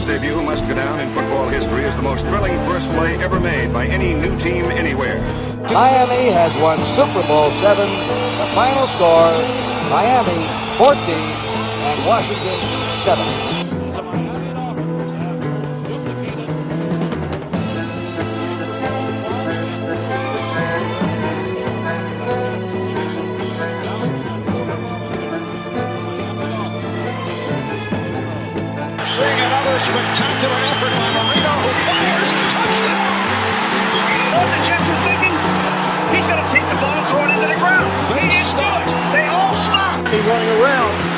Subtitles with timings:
[0.00, 3.38] England's debut must go down in football history as the most thrilling first play ever
[3.38, 5.20] made by any new team anywhere.
[5.60, 7.90] Miami has won Super Bowl seven.
[8.38, 9.32] The final score:
[9.90, 10.40] Miami
[10.78, 10.96] 14
[11.84, 12.60] and Washington
[13.04, 13.59] 7.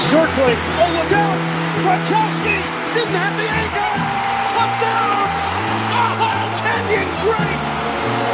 [0.03, 0.59] Circling.
[0.99, 1.39] Look out!
[1.83, 2.59] Gronkowski
[2.95, 3.95] didn't have the angle.
[4.51, 5.15] Touchdown!
[6.59, 7.65] Kenyon Drake!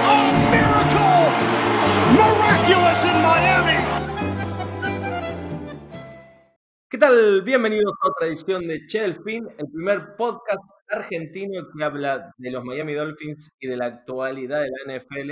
[0.09, 0.19] A
[0.53, 1.25] miracle!
[2.17, 3.81] Miraculous in Miami!
[6.89, 7.43] ¿Qué tal?
[7.43, 12.95] Bienvenidos a otra edición de Chelfin, el primer podcast argentino que habla de los Miami
[12.95, 15.31] Dolphins y de la actualidad de la NFL.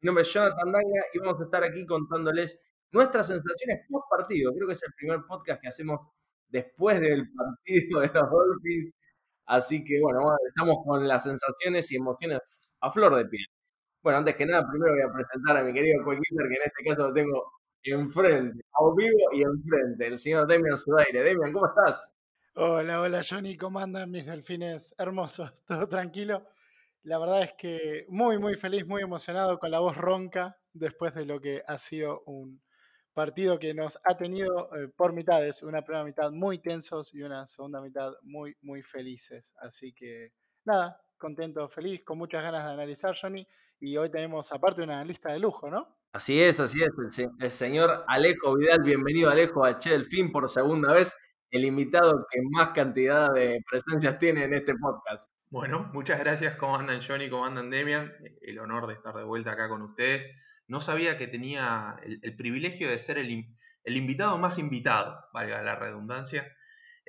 [0.00, 2.60] Mi nombre es Jonathan Danga y vamos a estar aquí contándoles
[2.92, 4.52] nuestras sensaciones post partido.
[4.54, 6.00] Creo que es el primer podcast que hacemos
[6.48, 8.94] después del partido de los Dolphins.
[9.46, 12.40] Así que bueno, estamos con las sensaciones y emociones
[12.80, 13.46] a flor de piel.
[14.02, 16.84] Bueno, antes que nada, primero voy a presentar a mi querido coequiper, que en este
[16.84, 21.22] caso lo tengo enfrente, a vivo y enfrente, el señor Demian Sudaire.
[21.22, 22.14] Demian, ¿cómo estás?
[22.54, 25.52] Hola, hola Johnny, ¿cómo andan mis delfines hermosos?
[25.66, 26.46] ¿Todo tranquilo?
[27.04, 31.24] La verdad es que muy, muy feliz, muy emocionado con la voz ronca después de
[31.24, 32.60] lo que ha sido un
[33.18, 37.48] partido que nos ha tenido eh, por mitades, una primera mitad muy tensos y una
[37.48, 39.52] segunda mitad muy, muy felices.
[39.60, 40.30] Así que
[40.64, 43.44] nada, contento, feliz, con muchas ganas de analizar Johnny
[43.80, 45.96] y hoy tenemos aparte una lista de lujo, ¿no?
[46.12, 50.30] Así es, así es, el, se- el señor Alejo Vidal, bienvenido Alejo a Che Delfín
[50.30, 51.16] por segunda vez,
[51.50, 55.32] el invitado que más cantidad de presencias tiene en este podcast.
[55.50, 56.54] Bueno, muchas gracias.
[56.56, 57.28] ¿Cómo andan Johnny?
[57.28, 58.12] ¿Cómo andan Demian?
[58.24, 60.28] Eh, El honor de estar de vuelta acá con ustedes.
[60.68, 63.46] No sabía que tenía el, privilegio de ser el,
[63.84, 66.54] el invitado más invitado, valga la redundancia.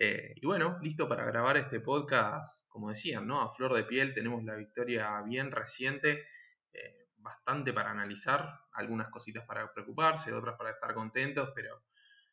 [0.01, 3.41] Eh, y bueno, listo para grabar este podcast, como decían, ¿no?
[3.41, 6.25] A flor de piel tenemos la victoria bien reciente,
[6.71, 11.83] eh, bastante para analizar, algunas cositas para preocuparse, otras para estar contentos, pero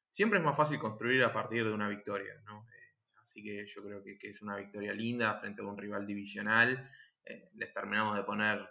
[0.08, 2.68] siempre es más fácil construir a partir de una victoria, ¿no?
[2.68, 6.06] Eh, así que yo creo que, que es una victoria linda frente a un rival
[6.06, 6.88] divisional.
[7.54, 8.64] Les terminamos de poner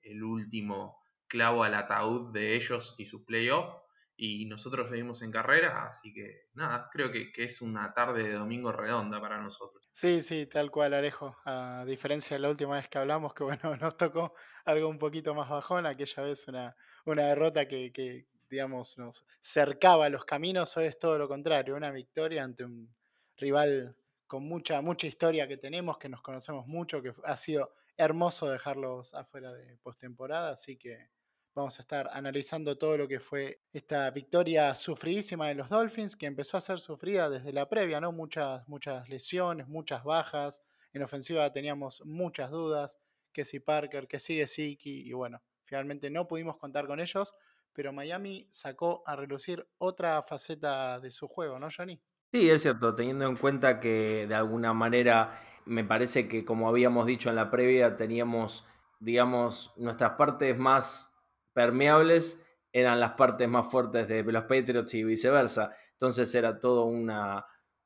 [0.00, 3.76] el último clavo al ataúd de ellos y sus playoffs.
[4.20, 8.32] Y nosotros seguimos en carrera, así que nada, creo que, que es una tarde de
[8.32, 9.88] domingo redonda para nosotros.
[9.92, 11.36] Sí, sí, tal cual, Alejo.
[11.44, 14.34] A diferencia de la última vez que hablamos, que bueno, nos tocó
[14.64, 20.08] algo un poquito más bajón, aquella vez una, una derrota que, que, digamos, nos cercaba
[20.08, 22.92] los caminos, hoy es todo lo contrario, una victoria ante un
[23.36, 23.96] rival
[24.26, 29.14] con mucha, mucha historia que tenemos, que nos conocemos mucho, que ha sido hermoso dejarlos
[29.14, 31.08] afuera de postemporada, así que
[31.58, 36.26] vamos a estar analizando todo lo que fue esta victoria sufridísima de los Dolphins, que
[36.26, 38.12] empezó a ser sufrida desde la previa, ¿no?
[38.12, 40.62] Muchas, muchas lesiones, muchas bajas.
[40.92, 42.98] En ofensiva teníamos muchas dudas,
[43.32, 47.34] que si Parker, que sigue Siki, y bueno, finalmente no pudimos contar con ellos,
[47.72, 52.00] pero Miami sacó a relucir otra faceta de su juego, ¿no, Johnny?
[52.32, 57.06] Sí, es cierto, teniendo en cuenta que de alguna manera me parece que como habíamos
[57.06, 58.64] dicho en la previa, teníamos,
[59.00, 61.17] digamos, nuestras partes más
[61.58, 62.40] permeables
[62.72, 65.74] eran las partes más fuertes de los Patriots y viceversa.
[65.90, 67.44] Entonces era todo una,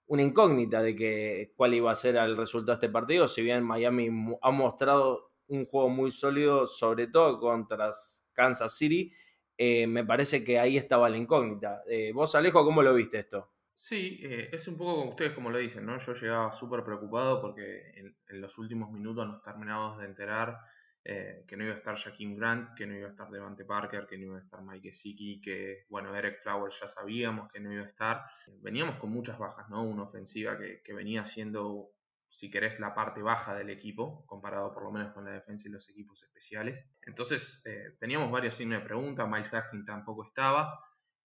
[0.08, 3.64] una incógnita de que cuál iba a ser el resultado de este partido, si bien
[3.64, 4.10] Miami
[4.42, 7.88] ha mostrado un juego muy sólido, sobre todo contra
[8.34, 9.10] Kansas City,
[9.56, 11.82] eh, me parece que ahí estaba la incógnita.
[11.88, 13.54] Eh, vos, Alejo, ¿cómo lo viste esto?
[13.74, 15.96] Sí, eh, es un poco como ustedes como lo dicen, ¿no?
[15.96, 20.58] Yo llegaba súper preocupado porque en, en los últimos minutos nos terminamos de enterar
[21.04, 24.06] eh, que no iba a estar Jaquim Grant, que no iba a estar Devante Parker,
[24.06, 27.72] que no iba a estar Mike Gesicki, que, bueno, Eric Flowers ya sabíamos que no
[27.72, 28.24] iba a estar.
[28.60, 29.82] Veníamos con muchas bajas, ¿no?
[29.82, 31.90] Una ofensiva que, que venía siendo,
[32.28, 35.72] si querés, la parte baja del equipo, comparado por lo menos con la defensa y
[35.72, 36.88] los equipos especiales.
[37.04, 40.78] Entonces, eh, teníamos varios signos de pregunta, Miles Gaskin tampoco estaba.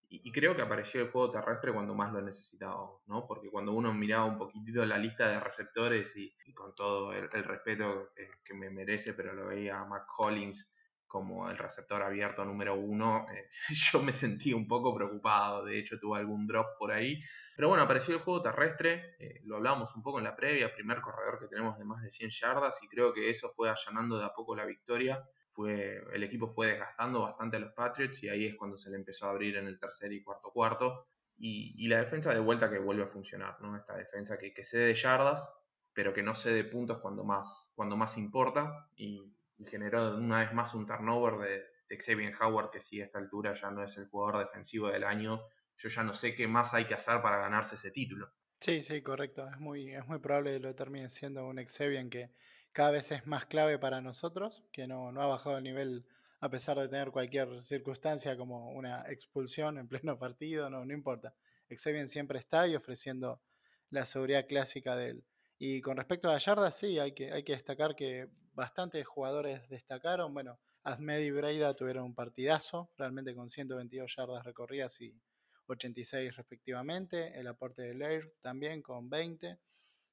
[0.09, 3.27] Y, creo que apareció el juego terrestre cuando más lo necesitábamos, ¿no?
[3.27, 7.29] Porque cuando uno miraba un poquitito la lista de receptores y, y con todo el,
[7.33, 10.71] el respeto eh, que me merece, pero lo veía a Mac Collins
[11.07, 13.49] como el receptor abierto número uno, eh,
[13.91, 15.65] yo me sentí un poco preocupado.
[15.65, 17.21] De hecho, tuve algún drop por ahí.
[17.55, 21.01] Pero bueno, apareció el juego terrestre, eh, lo hablábamos un poco en la previa, primer
[21.01, 24.25] corredor que tenemos de más de 100 yardas y creo que eso fue allanando de
[24.25, 25.23] a poco la victoria
[25.57, 28.97] fue, el equipo fue desgastando bastante a los Patriots y ahí es cuando se le
[28.97, 31.07] empezó a abrir en el tercer y cuarto cuarto.
[31.35, 33.75] Y, y la defensa de vuelta que vuelve a funcionar, ¿no?
[33.75, 35.51] Esta defensa que, que cede yardas,
[35.93, 39.33] pero que no cede puntos cuando más, cuando más importa y,
[39.71, 43.71] generó una vez más un turnover de, de Howard que si a esta altura ya
[43.71, 45.41] no es el jugador defensivo del año,
[45.75, 48.31] yo ya no sé qué más hay que hacer para ganarse ese título.
[48.59, 49.47] Sí, sí, correcto.
[49.49, 52.29] Es muy, es muy probable que lo termine siendo un Xavier que
[52.77, 56.05] cada vez es más clave para nosotros, que no, no ha bajado el nivel
[56.39, 61.33] a pesar de tener cualquier circunstancia como una expulsión en pleno partido, no, no importa.
[61.75, 63.41] Xavier siempre está y ofreciendo
[63.89, 65.23] la seguridad clásica de él.
[65.57, 69.67] Y con respecto a la yarda, sí, hay que, hay que destacar que bastantes jugadores
[69.69, 70.31] destacaron.
[70.35, 75.19] Bueno, Ahmed y Breida tuvieron un partidazo, realmente con 122 yardas recorridas y
[75.65, 77.39] 86 respectivamente.
[77.39, 79.57] El aporte de Leir también con 20.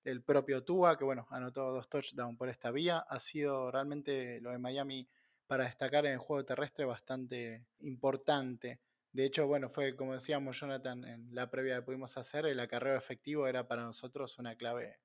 [0.04, 2.98] El propio Tua, que bueno, anotó dos touchdowns por esta vía.
[2.98, 5.08] Ha sido realmente lo de Miami
[5.46, 8.80] para destacar en el juego terrestre bastante importante.
[9.12, 12.96] De hecho, bueno, fue como decíamos Jonathan en la previa que pudimos hacer, el acarreo
[12.96, 14.98] efectivo era para nosotros una clave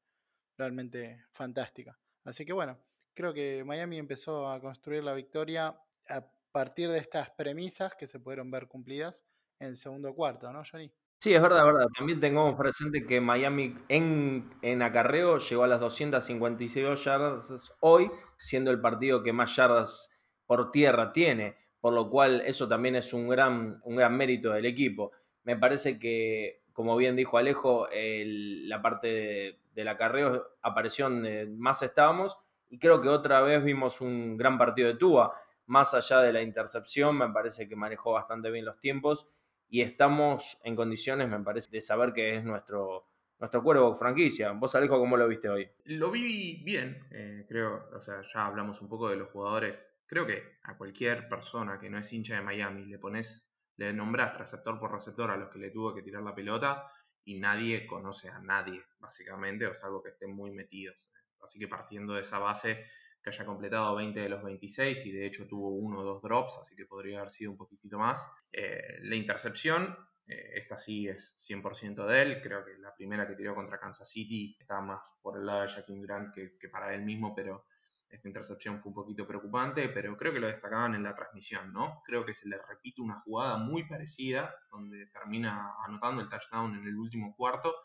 [0.58, 1.98] realmente fantástica.
[2.24, 2.78] Así que bueno,
[3.14, 8.20] creo que Miami empezó a construir la victoria a partir de estas premisas que se
[8.20, 9.26] pudieron ver cumplidas
[9.60, 10.92] en el segundo cuarto, ¿no, Johnny?
[11.22, 11.88] Sí, es verdad, es verdad.
[11.98, 18.72] También tengamos presente que Miami en, en acarreo llegó a las 256 yardas hoy, siendo
[18.72, 20.10] el partido que más yardas
[20.46, 24.66] por tierra tiene, por lo cual eso también es un gran, un gran mérito del
[24.66, 25.12] equipo.
[25.44, 32.38] Me parece que, como bien dijo Alejo, la parte del acarreo apareció donde más estábamos
[32.70, 35.34] y creo que otra vez vimos un gran partido de Tua.
[35.66, 39.28] Más allá de la intercepción, me parece que manejó bastante bien los tiempos
[39.70, 43.06] y estamos en condiciones, me parece, de saber que es nuestro,
[43.40, 44.52] nuestro cuervo franquicia.
[44.52, 45.70] ¿Vos, Alejo, cómo lo viste hoy?
[45.86, 50.26] Lo vi bien, eh, creo, o sea, ya hablamos un poco de los jugadores Creo
[50.26, 54.80] que a cualquier persona que no es hincha de Miami le pones, le nombras receptor
[54.80, 56.92] por receptor a los que le tuvo que tirar la pelota
[57.24, 61.12] y nadie conoce a nadie, básicamente, o salvo que estén muy metidos.
[61.44, 62.88] Así que partiendo de esa base,
[63.22, 66.58] que haya completado 20 de los 26 y de hecho tuvo uno o dos drops,
[66.62, 68.30] así que podría haber sido un poquitito más.
[68.52, 69.96] Eh, la intercepción,
[70.26, 74.10] eh, esta sí es 100% de él, creo que la primera que tiró contra Kansas
[74.10, 77.66] City está más por el lado de Jackie Grant que, que para él mismo, pero
[78.10, 82.02] esta intercepción fue un poquito preocupante, pero creo que lo destacaban en la transmisión, ¿no?
[82.06, 86.88] Creo que se le repite una jugada muy parecida, donde termina anotando el touchdown en
[86.88, 87.76] el último cuarto,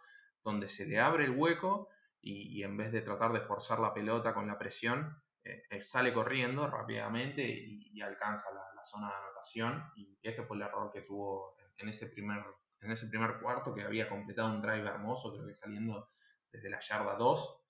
[0.43, 1.89] donde se le abre el hueco
[2.23, 6.67] y, en vez de tratar de forzar la pelota con la presión, eh, sale corriendo
[6.67, 9.83] rápidamente y, alcanza la, zona de anotación.
[9.97, 12.45] Y ese fue el error que tuvo en ese primer,
[12.81, 16.11] en ese primer cuarto, que había completado un drive hermoso, creo que saliendo
[16.53, 17.61] desde la yarda 2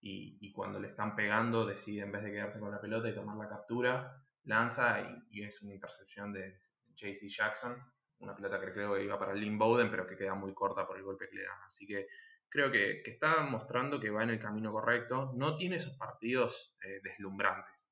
[0.00, 3.36] y, cuando le están pegando decide en vez de quedarse con la pelota y tomar
[3.36, 6.60] la captura, lanza y, es una intercepción de
[6.94, 7.76] JC Jackson,
[8.18, 10.96] una pelota que creo que iba para Lynn Bowden, pero que queda muy corta por
[10.96, 11.62] el golpe que le dan.
[11.66, 12.08] Así que
[12.54, 15.32] creo que, está mostrando que va en el camino correcto.
[15.34, 17.90] No tiene esos partidos eh, deslumbrantes.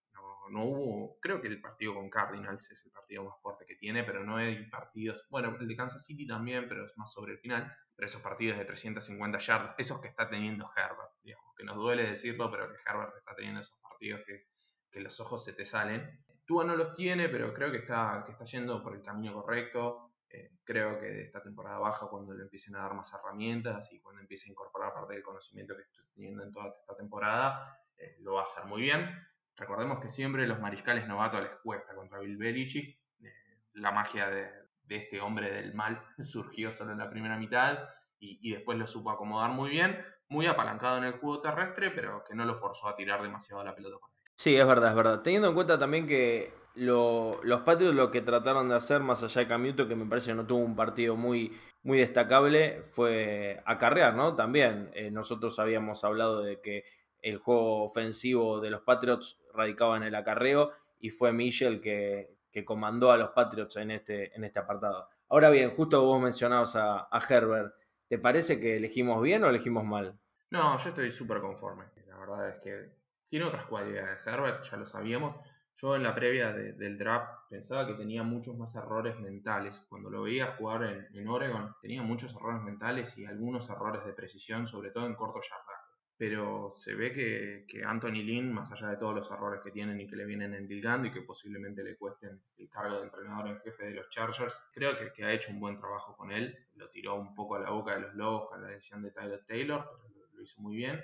[0.51, 4.05] No, hubo, creo que el partido con Cardinals es el partido más fuerte que tiene,
[4.05, 7.39] pero no hay partidos, bueno, el de Kansas City también, pero es más sobre el
[7.39, 11.77] final, pero esos partidos de 350 yardas, esos que está teniendo Herbert, digamos, que nos
[11.77, 14.47] duele decirlo, pero que Herbert está teniendo esos partidos que,
[14.91, 16.25] que los ojos se te salen.
[16.45, 20.12] Tua no los tiene, pero creo que está, que está yendo por el camino correcto.
[20.33, 24.01] Eh, creo que de esta temporada baja, cuando le empiecen a dar más herramientas y
[24.01, 28.17] cuando empiece a incorporar parte del conocimiento que estoy teniendo en toda esta temporada, eh,
[28.21, 29.11] lo va a hacer muy bien.
[29.57, 32.99] Recordemos que siempre los mariscales novatos les cuesta contra Bill Belichick.
[33.21, 33.33] Eh,
[33.75, 38.79] la magia de, este hombre del mal surgió solo en la primera mitad y, después
[38.79, 39.99] lo supo acomodar muy bien,
[40.29, 43.75] muy apalancado en el juego terrestre, pero que no lo forzó a tirar demasiado la
[43.75, 43.97] pelota.
[44.37, 45.23] Sí, es verdad, es verdad.
[45.23, 49.49] Teniendo en cuenta también que los Patriots lo que trataron de hacer, más allá de
[49.49, 54.35] Camuto, que me parece que no tuvo un partido muy, muy destacable, fue acarrear, ¿no?
[54.35, 56.85] También eh, nosotros habíamos hablado de que
[57.21, 62.65] el juego ofensivo de los Patriots radicaba en el acarreo y fue Michel que, que
[62.65, 65.09] comandó a los Patriots en este, en este apartado.
[65.29, 67.75] Ahora bien, justo vos mencionabas a, Herbert,
[68.07, 70.19] ¿te parece que elegimos bien o elegimos mal?
[70.51, 71.87] No, yo estoy súper conforme.
[72.07, 72.91] La verdad es que
[73.29, 74.27] tiene otras cualidades.
[74.27, 75.37] Herbert ya lo sabíamos.
[75.77, 79.85] Yo en la previa del draft pensaba que tenía muchos más errores mentales.
[79.89, 84.67] Cuando lo veía jugar en, Oregon, tenía muchos errores mentales y algunos errores de precisión,
[84.67, 85.83] sobre todo en corto yardaje
[86.23, 90.01] pero se ve que, que, Anthony Lynn, más allá de todos los errores que tienen
[90.01, 93.59] y que le vienen endilgando y que posiblemente le cuesten el cargo de entrenador en
[93.59, 96.57] jefe de los Chargers, creo que, ha hecho un buen trabajo con él.
[96.77, 99.45] Lo tiró un poco a la boca de los Lobos con la decisión de Tyler
[99.49, 101.03] Taylor, pero lo, hizo muy bien.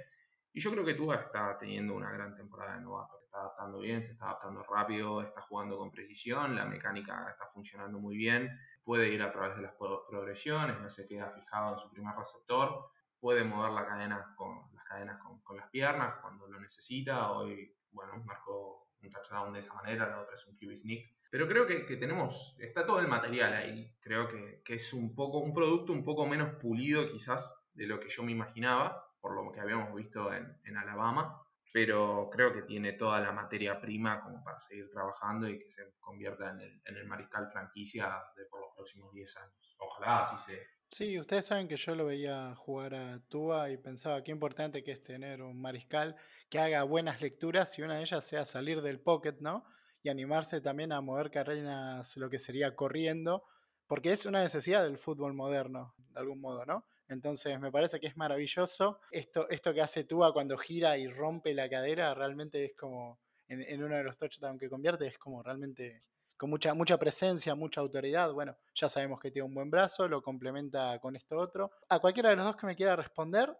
[0.52, 3.17] Y yo creo que Tua está teniendo una gran temporada de novato.
[3.28, 7.98] Está adaptando bien, se está adaptando rápido, está jugando con precisión, la mecánica está funcionando
[7.98, 8.58] muy bien.
[8.82, 12.90] Puede ir a través de las progresiones, no se queda fijado en su primer receptor
[13.20, 17.32] puede mover la cadena con las cadenas con, con las piernas cuando lo necesita.
[17.32, 21.10] Hoy, bueno, marcó un touchdown de esa manera, la otra es un QB sneak.
[21.30, 23.94] Pero creo que, que, tenemos, está todo el material ahí.
[24.00, 28.00] Creo que, que, es un poco, un producto un poco menos pulido quizás de lo
[28.00, 31.42] que yo me imaginaba, por lo que habíamos visto en, en Alabama.
[31.72, 35.82] Pero creo que tiene toda la materia prima como para seguir trabajando y que se
[36.00, 39.76] convierta en el, en el mariscal franquicia de por los próximos 10 años.
[39.78, 40.62] Ojalá así sea.
[40.90, 44.92] Sí, ustedes saben que yo lo veía jugar a Tua y pensaba qué importante que
[44.92, 46.16] es tener un mariscal
[46.48, 49.64] que haga buenas lecturas y una de ellas sea salir del pocket, ¿no?
[50.02, 53.44] Y animarse también a mover carreras, lo que sería corriendo,
[53.86, 56.84] porque es una necesidad del fútbol moderno, de algún modo, ¿no?
[57.08, 59.00] Entonces me parece que es maravilloso.
[59.10, 63.82] Esto, esto que hace Tua cuando gira y rompe la cadera, realmente es como, en,
[63.82, 66.02] uno de los touchdowns que convierte, es como realmente
[66.36, 68.32] con mucha, mucha presencia, mucha autoridad.
[68.32, 71.70] Bueno, ya sabemos que tiene un buen brazo, lo complementa con esto otro.
[71.88, 73.56] A cualquiera de los dos que me quiera responder,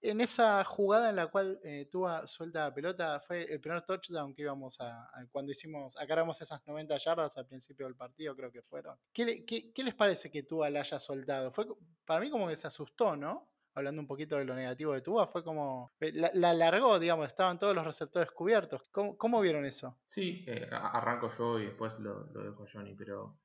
[0.00, 4.34] en esa jugada en la cual eh, Tua suelta la pelota, fue el primer touchdown
[4.34, 8.62] que íbamos a, cuando hicimos, acaramos esas 90 yardas al principio del partido, creo que
[8.62, 8.96] fueron.
[9.12, 11.52] ¿Qué, qué, qué les parece que Tua la haya soltado?
[11.52, 11.66] Fue
[12.04, 13.50] para mí como que se asustó, ¿no?
[13.76, 15.92] hablando un poquito de lo negativo de Tua, fue como.
[16.00, 18.82] La, la alargó, digamos, estaban todos los receptores cubiertos.
[18.90, 19.98] ¿Cómo, cómo vieron eso?
[20.08, 23.38] Sí, eh, arranco yo y después lo, lo dejo Johnny, pero.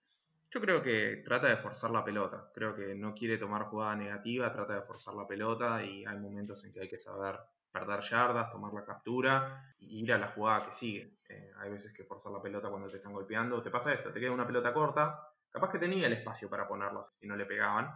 [0.53, 2.51] Yo creo que trata de forzar la pelota.
[2.53, 6.61] Creo que no quiere tomar jugada negativa, trata de forzar la pelota y hay momentos
[6.65, 7.39] en que hay que saber
[7.71, 11.19] perder yardas, tomar la captura y ir a la jugada que sigue.
[11.29, 13.63] Eh, hay veces que forzar la pelota cuando te están golpeando.
[13.63, 17.01] Te pasa esto, te queda una pelota corta, capaz que tenía el espacio para ponerla
[17.17, 17.89] si no le pegaban,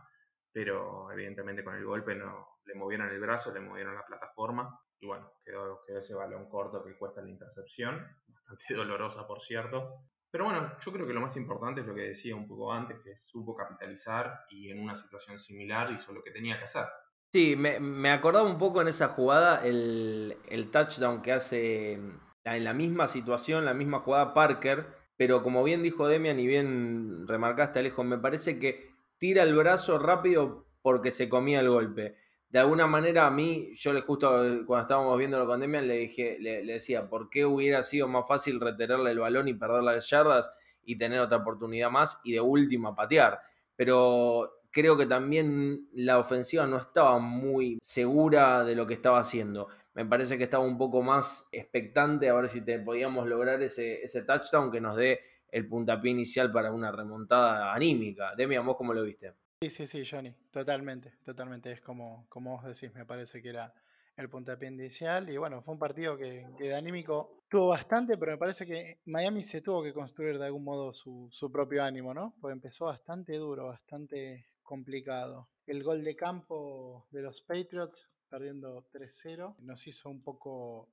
[0.53, 5.07] pero evidentemente con el golpe no le movieron el brazo, le movieron la plataforma y
[5.07, 10.05] bueno, quedó, quedó ese balón corto que cuesta la intercepción, bastante dolorosa por cierto.
[10.35, 12.99] Pero bueno, yo creo que lo más importante es lo que decía un poco antes,
[12.99, 16.83] que supo capitalizar y en una situación similar hizo lo que tenía que hacer.
[17.31, 22.73] Sí, me, acordaba un poco en esa jugada el, el touchdown que hace en la
[22.73, 28.03] misma situación, la misma jugada Parker, pero como bien dijo Demian y bien remarcaste Alejo,
[28.03, 32.17] me parece que tira el brazo rápido porque se comía el golpe.
[32.55, 34.29] De alguna manera a mí, yo le justo
[34.65, 38.61] cuando estábamos viendo la pandemia le dije, le, decía, ¿por qué hubiera sido más fácil
[38.61, 40.53] retenerle el balón y perder las yardas
[40.85, 43.41] y tener otra oportunidad más y de última patear?
[43.75, 49.67] Pero creo que también la ofensiva no estaba muy segura de lo que estaba haciendo.
[49.93, 54.01] Me parece que estaba un poco más expectante a ver si te podíamos lograr ese,
[54.01, 55.19] ese touchdown que nos dé
[55.51, 58.33] el puntapié inicial para una remontada anímica.
[58.37, 59.33] Demian, ¿vos cómo lo viste?
[59.65, 61.71] Sí, sí, sí, Johnny, totalmente, totalmente.
[61.71, 63.73] Es como, como vos decís, me parece que era
[64.15, 65.27] el puntapié inicial.
[65.27, 68.99] Y bueno, fue un partido que, que, de anímico tuvo bastante, pero me parece que
[69.05, 72.35] Miami se tuvo que construir de algún modo su, su propio ánimo, ¿no?
[72.39, 75.49] Porque empezó bastante duro, bastante complicado.
[75.65, 80.89] El gol de campo de los Patriots, perdiendo 3-0, nos hizo un poco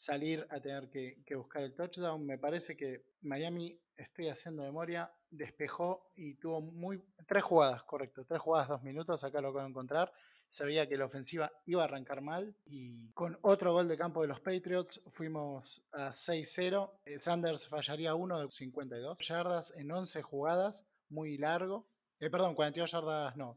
[0.00, 2.24] salir a tener que, buscar el touchdown.
[2.24, 8.40] Me parece que Miami, estoy haciendo memoria, despejó y tuvo muy tres jugadas, correcto, tres
[8.40, 10.10] jugadas, dos minutos, acá lo puedo encontrar.
[10.48, 14.28] Sabía que la ofensiva iba a arrancar mal y con otro gol de campo de
[14.28, 16.90] los Patriots fuimos a 6-0.
[17.20, 21.86] Sanders fallaría uno de 52 yardas en 11 jugadas, muy largo.
[22.18, 23.54] Eh, perdón, 42 yardas no.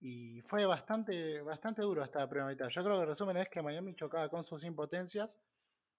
[0.00, 2.68] Y fue bastante, bastante duro la primera mitad.
[2.68, 5.36] Yo creo que el resumen es que Miami chocaba con sus impotencias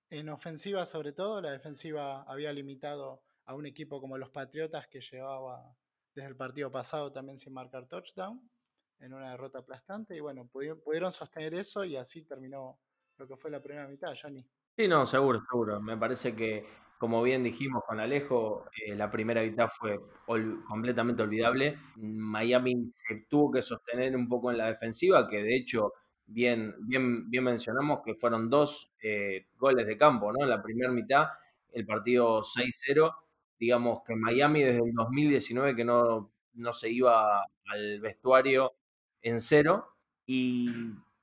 [0.09, 5.01] en ofensiva, sobre todo, la defensiva había limitado a un equipo como los Patriotas que
[5.01, 5.75] llevaba
[6.13, 8.41] desde el partido pasado también sin marcar touchdown
[8.99, 10.15] en una derrota aplastante.
[10.15, 12.79] Y bueno, pudieron sostener eso y así terminó
[13.17, 14.45] lo que fue la primera mitad, Johnny.
[14.75, 15.81] Sí, no, seguro, seguro.
[15.81, 16.65] Me parece que,
[16.99, 21.77] como bien dijimos con Alejo, eh, la primera mitad fue completamente olvidable.
[21.95, 25.93] Miami se tuvo que sostener un poco en la defensiva, que de hecho
[26.27, 30.43] bien, bien, bien mencionamos que fueron dos eh, goles de campo, ¿no?
[30.43, 31.27] En la primera mitad,
[31.71, 33.15] el partido 6-0,
[33.59, 38.73] digamos que Miami desde el 2019 que no, no se iba al vestuario
[39.21, 39.93] en cero.
[40.25, 40.69] Y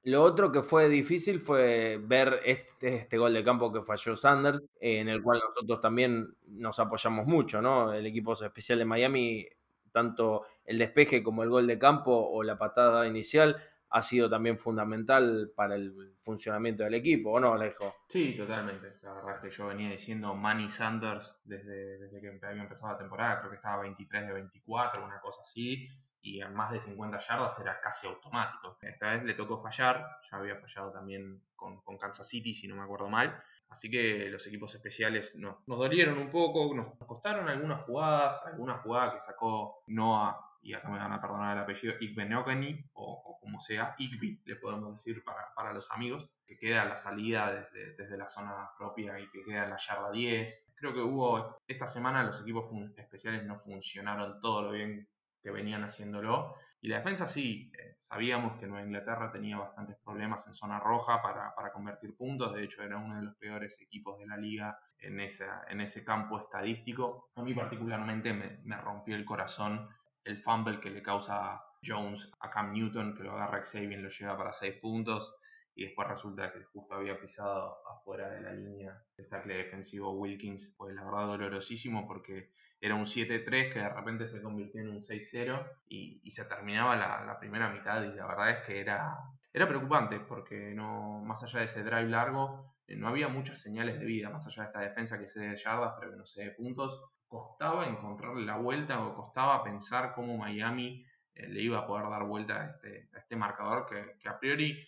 [0.05, 4.63] lo otro que fue difícil fue ver este, este gol de campo que falló Sanders,
[4.81, 7.93] en el cual nosotros también nos apoyamos mucho, ¿no?
[7.93, 9.47] El equipo especial de Miami,
[9.93, 13.57] tanto el despeje como el gol de campo o la patada inicial,
[13.95, 17.95] ha sido también fundamental para el funcionamiento del equipo, ¿o no, Alejo?
[18.09, 18.99] Sí, totalmente.
[19.03, 22.99] La verdad es que yo venía diciendo Manny Sanders desde, desde que había empezado la
[22.99, 25.89] temporada, creo que estaba 23 de 24, una cosa así,
[26.21, 28.79] y en más de 50 yardas era casi automático.
[28.83, 32.75] Esta vez le tocó fallar, ya había fallado también con, con Kansas City, si no
[32.75, 33.41] me acuerdo mal.
[33.69, 38.83] Así que los equipos especiales no, nos dolieron un poco, nos costaron algunas jugadas, algunas
[38.83, 43.39] jugadas que sacó Noah y acá me van a perdonar el apellido, Igbenogany, o, o
[43.39, 47.95] como sea, Igby, le podemos decir para, para los amigos, que queda la salida desde,
[47.95, 50.65] desde, la zona propia y que queda la yarda 10.
[50.75, 52.65] Creo que hubo, esta semana los equipos
[52.97, 55.07] especiales no funcionaron todo lo bien
[55.43, 56.57] que venían haciéndolo.
[56.81, 61.23] Y la defensa sí, eh, sabíamos que Nueva Inglaterra tenía bastantes problemas en zona roja
[61.23, 64.79] para, para, convertir puntos, de hecho era uno de los peores equipos de la liga
[64.99, 67.31] en, esa, en ese campo estadístico.
[67.37, 69.89] A mí particularmente me, me rompió el corazón
[70.25, 74.37] el fumble que le causa Jones a Cam Newton, que lo agarra Xavier, lo lleva
[74.37, 75.37] para 6 puntos
[75.75, 80.75] y después resulta que justo había pisado afuera de la línea el tackle defensivo Wilkins.
[80.77, 82.51] Fue la verdad dolorosísimo porque
[82.81, 86.97] era un 7-3 que de repente se convirtió en un 6-0 y, y, se terminaba
[86.97, 89.17] la, la, primera mitad y la verdad es que era,
[89.53, 93.99] era preocupante porque no, más allá de ese drive largo eh, no había muchas señales
[93.99, 96.45] de vida, más allá de esta defensa que se de yardas pero que no se
[96.45, 97.01] de puntos.
[97.29, 101.05] Costaba encontrarle la vuelta o costaba pensar cómo Miami
[101.35, 104.85] eh, le iba a poder dar vuelta a este, a este marcador que, a priori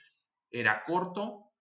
[0.51, 1.53] era corto,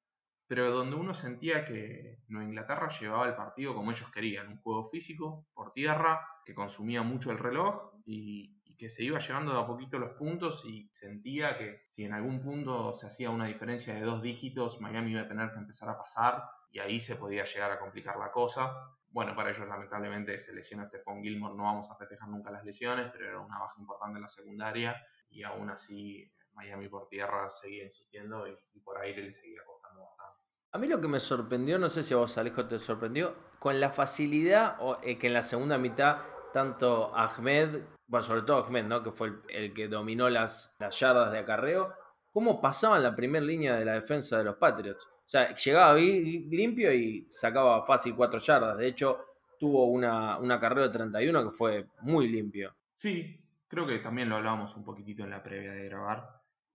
[0.47, 4.87] pero donde uno sentía que Nueva Inglaterra llevaba el partido como ellos querían, un juego
[4.87, 9.59] físico, por tierra, que consumía mucho el reloj y, y, que se iba llevando de
[9.59, 13.95] a poquito los puntos y sentía que si en algún punto se hacía una diferencia
[13.95, 16.43] de dos dígitos, Miami iba a tener que empezar a pasar
[16.75, 18.71] y ahí se podía llegar a complicar la cosa.
[19.15, 23.09] Bueno, para ellos lamentablemente se lesiona Stephon Gilmore, no vamos a festejar nunca las lesiones,
[23.13, 27.85] pero era una baja importante en la secundaria y aún así Miami por tierra seguía
[27.85, 30.41] insistiendo y, y, por aire le seguía costando bastante.
[30.73, 33.79] A mí lo que me sorprendió, no sé si a vos Alejo te sorprendió, con
[33.79, 36.17] la facilidad o, eh, que en la segunda mitad
[36.51, 39.01] tanto Ahmed, bueno, sobre todo Ahmed, ¿no?
[39.01, 41.93] que fue el, el que dominó las, las, yardas de acarreo,
[42.33, 45.07] cómo pasaban la primera línea de la defensa de los Patriots.
[45.25, 48.77] O sea, llegaba limpio y sacaba fácil cuatro yardas.
[48.77, 49.25] De hecho,
[49.59, 52.75] tuvo una, un acarreo de 31 que fue muy limpio.
[52.95, 56.29] Sí, creo que también lo hablábamos un poquitito en la previa de grabar.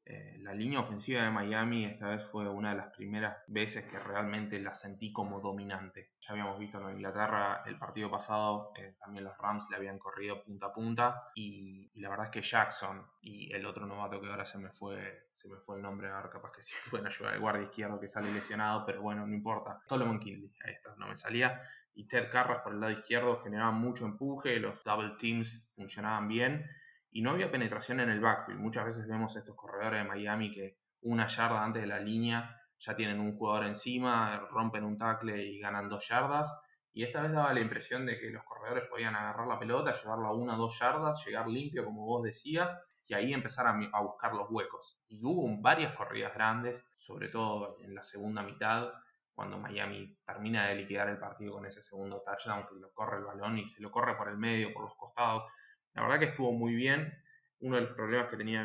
[0.04, 3.98] Eh, la línea ofensiva de Miami esta vez fue una de las primeras veces que
[3.98, 6.10] realmente la sentí como dominante.
[6.20, 10.42] Ya habíamos visto en Inglaterra el partido pasado, eh, también los Rams le habían corrido
[10.42, 14.44] punta a punta y, la verdad es que Jackson y el otro novato que ahora
[14.44, 17.40] se me fue se me fue el nombre, a capaz que sí pueden ayudar, el
[17.40, 19.80] guardia izquierdo que sale lesionado, pero bueno, no importa.
[19.86, 21.60] Solomon Kinley, ahí está, no me salía.
[21.94, 26.64] Y Ted Carras por el lado izquierdo generaban mucho empuje, los double teams funcionaban bien
[27.10, 28.60] y no había penetración en el backfield.
[28.60, 32.94] Muchas veces vemos estos corredores de Miami que una yarda antes de la línea ya
[32.94, 36.54] tienen un jugador encima, rompen un tackle y ganan dos yardas.
[36.92, 40.32] Y esta vez daba la impresión de que los corredores podían agarrar la pelota, llevarla
[40.32, 42.76] una o dos yardas, llegar limpio, como vos decías,
[43.08, 44.98] y ahí empezar a, buscar los huecos.
[45.08, 48.92] Y hubo varias corridas grandes, sobre todo en la segunda mitad,
[49.34, 53.24] cuando Miami termina de liquidar el partido con ese segundo touchdown, que lo corre el
[53.24, 55.44] balón y se lo corre por el medio, por los costados.
[55.94, 57.12] La verdad que estuvo muy bien.
[57.60, 58.64] Uno de los problemas que tenía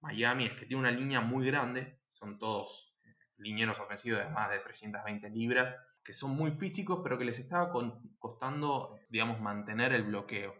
[0.00, 2.94] Miami es que tiene una línea muy grande, son todos
[3.36, 7.70] linieros ofensivos de más de 320 libras, que son muy físicos, pero que les estaba
[8.18, 10.54] costando, digamos, mantener el bloqueo.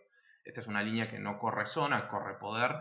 [0.45, 2.75] Esta es una línea que no corre zona, corre poder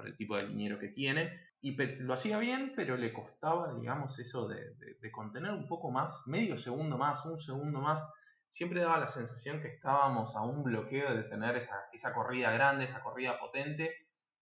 [0.00, 4.18] por el tipo de liniero que tiene, y lo hacía bien, pero le costaba, digamos,
[4.18, 8.02] eso de, de, contener un poco más, medio segundo más, un segundo más,
[8.48, 12.86] siempre daba la sensación que estábamos a un bloqueo de tener esa, esa corrida grande,
[12.86, 13.94] esa corrida potente,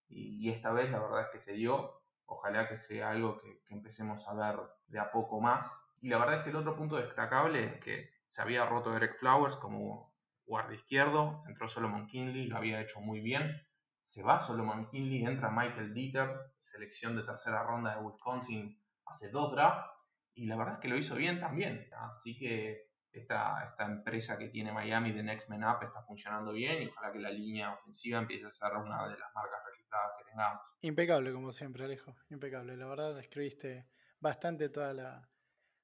[0.09, 2.01] y, esta vez la verdad es que se dio.
[2.27, 5.69] Ojalá que sea algo que, empecemos a ver de a poco más.
[6.01, 9.19] Y la verdad es que el otro punto destacable es que se había roto Eric
[9.19, 10.15] Flowers como
[10.47, 13.68] guardia izquierdo, entró Solomon Kinley, lo había hecho muy bien.
[14.09, 19.53] Se va Solomon Kinley, entra Michael Dieter, selección de tercera ronda de Wisconsin hace dos
[19.53, 19.87] drafts,
[20.33, 21.87] y la verdad es que lo hizo bien también.
[22.11, 26.83] Así que esta, esta, empresa que tiene Miami de Next Man Up está funcionando bien
[26.83, 30.31] y ojalá que la línea ofensiva empiece a ser una de las marcas registradas que
[30.31, 30.63] tengamos.
[30.81, 32.15] Impecable, como siempre, Alejo.
[32.31, 32.79] Impecable.
[32.79, 33.89] La verdad, describiste
[34.21, 35.29] bastante toda la,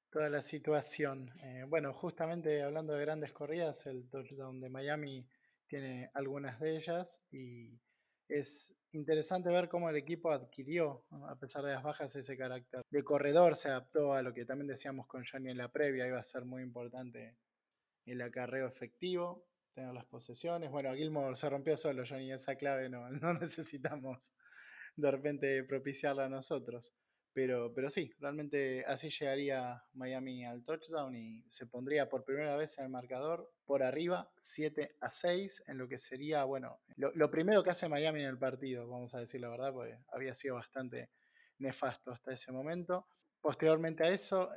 [0.09, 1.31] toda la situación.
[1.43, 5.29] Eh, bueno, justamente hablando de grandes corridas, el touchdown de Miami
[5.67, 7.79] tiene algunas de ellas y
[8.29, 13.03] es interesante ver cómo el equipo adquirió, a pesar de las bajas, ese carácter de
[13.03, 16.23] corredor, se adaptó a lo que también decíamos con Johnny en la previa, iba a
[16.23, 17.35] ser muy importante
[18.05, 20.71] el acarreo efectivo, tener las posesiones.
[20.71, 24.19] Bueno, Gilmore se rompió solo, Johnny, esa clave no, no necesitamos
[24.95, 26.93] de repente propiciarla a nosotros.
[27.35, 32.77] Pero, pero sí, realmente así llegaría Miami al touchdown y se pondría por primera vez
[32.77, 37.29] en el marcador por arriba 7 a 6 en lo que sería, bueno, lo, lo,
[37.29, 40.55] primero que hace Miami en el partido, vamos a decir la verdad, porque había sido
[40.55, 41.09] bastante
[41.59, 43.05] nefasto hasta ese momento.
[43.41, 44.49] Posteriormente a eso,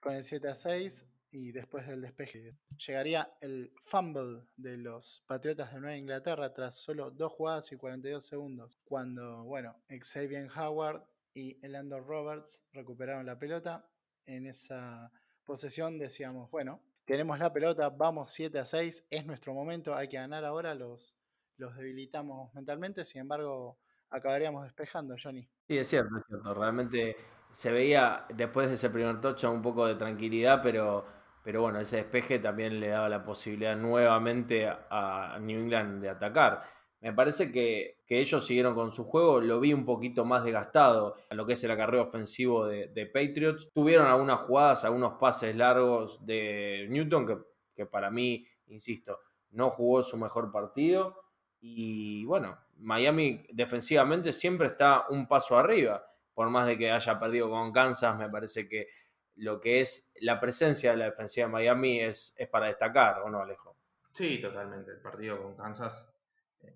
[0.00, 2.54] con el 7 a 6, y después del despeje
[2.86, 8.24] llegaría el fumble de los Patriotas de Nueva Inglaterra tras solo dos jugadas y 42
[8.24, 11.02] segundos, cuando, bueno, Xavier Howard
[11.34, 13.86] y Elandon Roberts recuperaron la pelota.
[14.26, 15.10] En esa
[15.44, 20.16] posesión decíamos, bueno, tenemos la pelota, vamos 7 a 6, es nuestro momento, hay que
[20.16, 21.16] ganar ahora, los,
[21.56, 23.78] los debilitamos mentalmente, sin embargo,
[24.10, 25.48] acabaríamos despejando, Johnny.
[25.68, 26.54] Sí, es cierto, es cierto.
[26.54, 27.16] Realmente
[27.50, 31.04] se veía después de ese primer tocho un poco de tranquilidad, pero,
[31.42, 36.62] pero bueno, ese despeje también le daba la posibilidad nuevamente a New England de atacar.
[37.02, 41.36] Me parece que, ellos siguieron con su juego, lo vi un poquito más desgastado en
[41.36, 43.68] lo que es el acarreo ofensivo de, Patriots.
[43.74, 47.38] Tuvieron algunas jugadas, algunos pases largos de Newton, que,
[47.74, 49.18] que para mí, insisto,
[49.50, 51.24] no jugó su mejor partido.
[51.60, 56.06] Y bueno, Miami defensivamente siempre está un paso arriba.
[56.34, 58.86] Por más de que haya perdido con Kansas, me parece que
[59.34, 63.28] lo que es la presencia de la defensiva de Miami es, es para destacar, ¿o
[63.28, 63.76] no, Alejo?
[64.12, 64.92] Sí, totalmente.
[64.92, 66.11] El partido con Kansas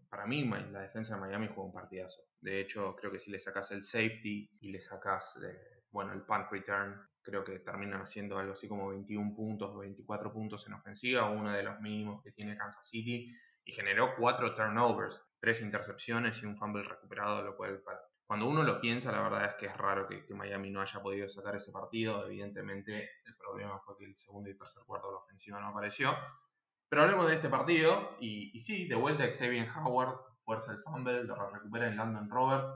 [0.09, 2.23] para mí la defensa de Miami jugó un partidazo.
[2.41, 6.23] De hecho, creo que si le sacas el safety y le sacas, eh, bueno, el
[6.23, 10.75] punt return, creo que terminan haciendo algo así como 21 puntos o 24 puntos en
[10.75, 16.41] ofensiva, uno de los mínimos que tiene Kansas City, y generó cuatro turnovers, tres intercepciones
[16.43, 17.83] y un fumble recuperado, lo cual
[18.27, 21.01] cuando uno lo piensa, la verdad es que es raro que, que, Miami no haya
[21.01, 22.27] podido sacar ese partido.
[22.27, 26.13] Evidentemente, el problema fue que el segundo y tercer cuarto de la ofensiva no apareció.
[26.89, 31.51] Pero hablemos de este partido, y, sí, de vuelta Xavier Howard, fuerza el fumble, lo
[31.51, 32.73] recupera en Landon Roberts,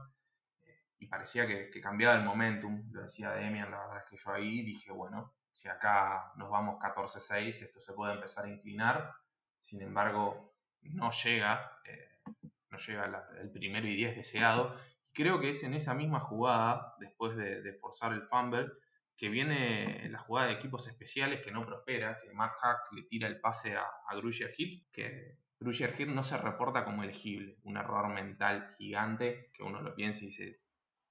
[0.63, 4.33] eh, y parecía que, cambiaba el momentum, lo decía Demian, la verdad es que yo
[4.33, 9.15] ahí dije, bueno, si acá nos vamos 14-6, esto se puede empezar a inclinar,
[9.61, 12.19] sin embargo, no llega, eh,
[12.71, 14.77] no llega el primero y 10 deseado,
[15.13, 18.71] creo que es en esa misma jugada, después de, de forzar el fumble,
[19.21, 23.29] que viene la jugada de equipos especiales que no prospera, que Matt Hack le tira
[23.29, 27.77] el pase a, a Grusher Hill, que Grusher Hill no se reporta como elegible, un
[27.77, 30.63] error mental gigante que uno lo piensa y dice,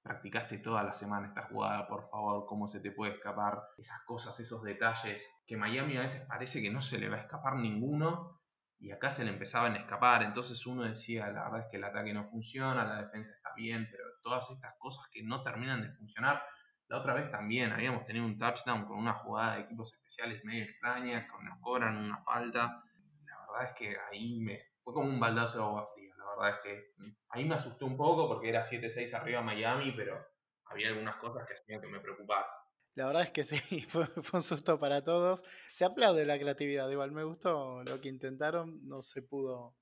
[0.02, 4.40] practicaste toda la semana esta jugada, por favor, cómo se te puede escapar esas cosas,
[4.40, 8.40] esos detalles, que Miami a veces parece que no se le va a escapar ninguno
[8.80, 11.84] y acá se le empezaban a escapar, entonces uno decía, la verdad es que el
[11.84, 15.92] ataque no funciona, la defensa está bien, pero todas estas cosas que no terminan de
[15.92, 16.42] funcionar,
[16.90, 20.64] la otra vez también habíamos tenido un touchdown con una jugada de equipos especiales medio
[20.64, 22.82] extraña, con nos cobran una falta.
[23.26, 26.12] La verdad es que ahí me fue como un baldazo de agua fría.
[26.18, 30.20] La verdad es que ahí me asusté un poco porque era 7-6 arriba Miami, pero
[30.64, 32.48] había algunas cosas que hacían que me preocupara.
[32.96, 33.56] La verdad es que sí,
[33.88, 35.44] fue, un susto para todos.
[35.70, 39.76] Se aplaude la creatividad, igual me gustó lo que intentaron, no se pudo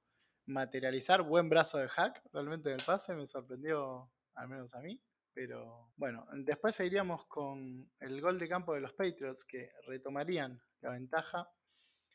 [0.44, 1.23] materializar.
[1.23, 5.01] Buen brazo de hack realmente en el pase, me sorprendió, al menos a mí.
[5.38, 10.90] Pero bueno, después seguiríamos con el gol de campo de los Patriots que retomarían la
[10.90, 11.48] ventaja.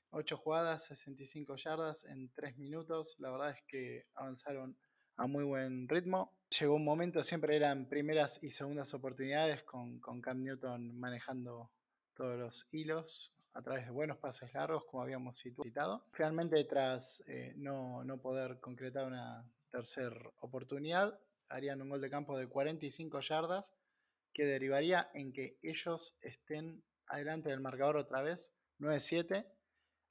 [0.10, 3.16] 8 jugadas, 65 yardas en 3 minutos.
[3.20, 4.76] La verdad es que avanzaron
[5.16, 6.34] a muy buen ritmo.
[6.60, 11.72] Llegó un momento, siempre eran primeras y segundas oportunidades con, con Cam Newton manejando
[12.16, 16.04] todos los hilos a través de buenos pases largos, como habíamos citado.
[16.12, 21.18] Finalmente, tras eh, no, no poder concretar una tercera oportunidad,
[21.50, 23.74] harían un gol de campo de 45 yardas
[24.34, 29.46] que derivaría en que ellos estén adelante del marcador otra vez, 9-7.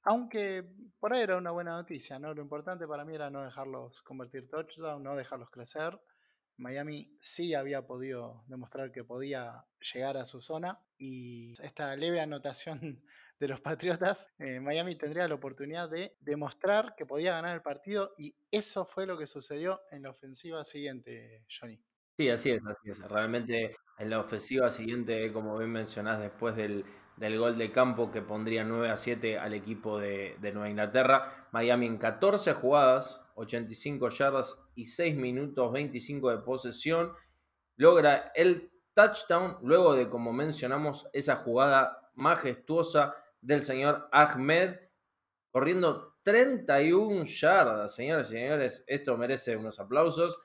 [0.03, 0.65] Aunque
[0.99, 2.33] por ahí era una buena noticia, ¿no?
[2.33, 5.99] Lo importante para mí era no dejarlos convertir touchdown, no dejarlos crecer.
[6.57, 13.03] Miami sí había podido demostrar que podía llegar a su zona y esta leve anotación
[13.47, 18.35] los Patriotas, eh, Miami tendría la oportunidad de demostrar que podía ganar el partido y
[18.51, 21.79] eso fue lo que sucedió en la ofensiva siguiente, Johnny.
[22.17, 22.99] Sí, así es, así es.
[23.09, 26.85] Realmente en la ofensiva siguiente, como bien mencionás, después del,
[27.17, 31.87] gol de campo que pondría 9 a 7 al equipo de, de, Nueva Inglaterra, Miami
[31.87, 37.13] en 14 jugadas, 85 yardas y 6 minutos 25 de posesión,
[37.77, 44.75] logra el touchdown luego de, como mencionamos, esa jugada majestuosa del señor Ahmed,
[45.51, 47.93] corriendo 31 yardas.
[47.93, 50.39] Señores y señores, esto merece unos aplausos.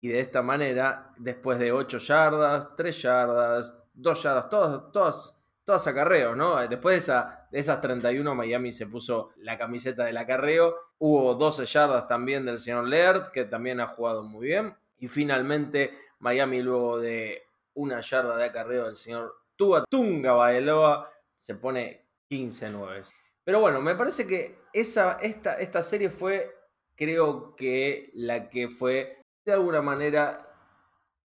[0.00, 5.86] Y de esta manera, después de 8 yardas, 3 yardas, 2 yardas, todas, todas, todas
[5.86, 6.66] acarreos, ¿no?
[6.68, 10.74] Después de, esa, de esas 31, Miami se puso la camiseta del acarreo.
[10.98, 14.76] Hubo 12 yardas también del señor Laird, que también ha jugado muy bien.
[14.98, 17.45] Y finalmente, Miami, luego de
[17.76, 23.10] una yarda de acarreo del señor Tua Tunga Baeloa, se pone 15-9.
[23.44, 26.54] Pero bueno, me parece que esa, esta, esta serie fue,
[26.94, 30.42] creo que la que fue de alguna manera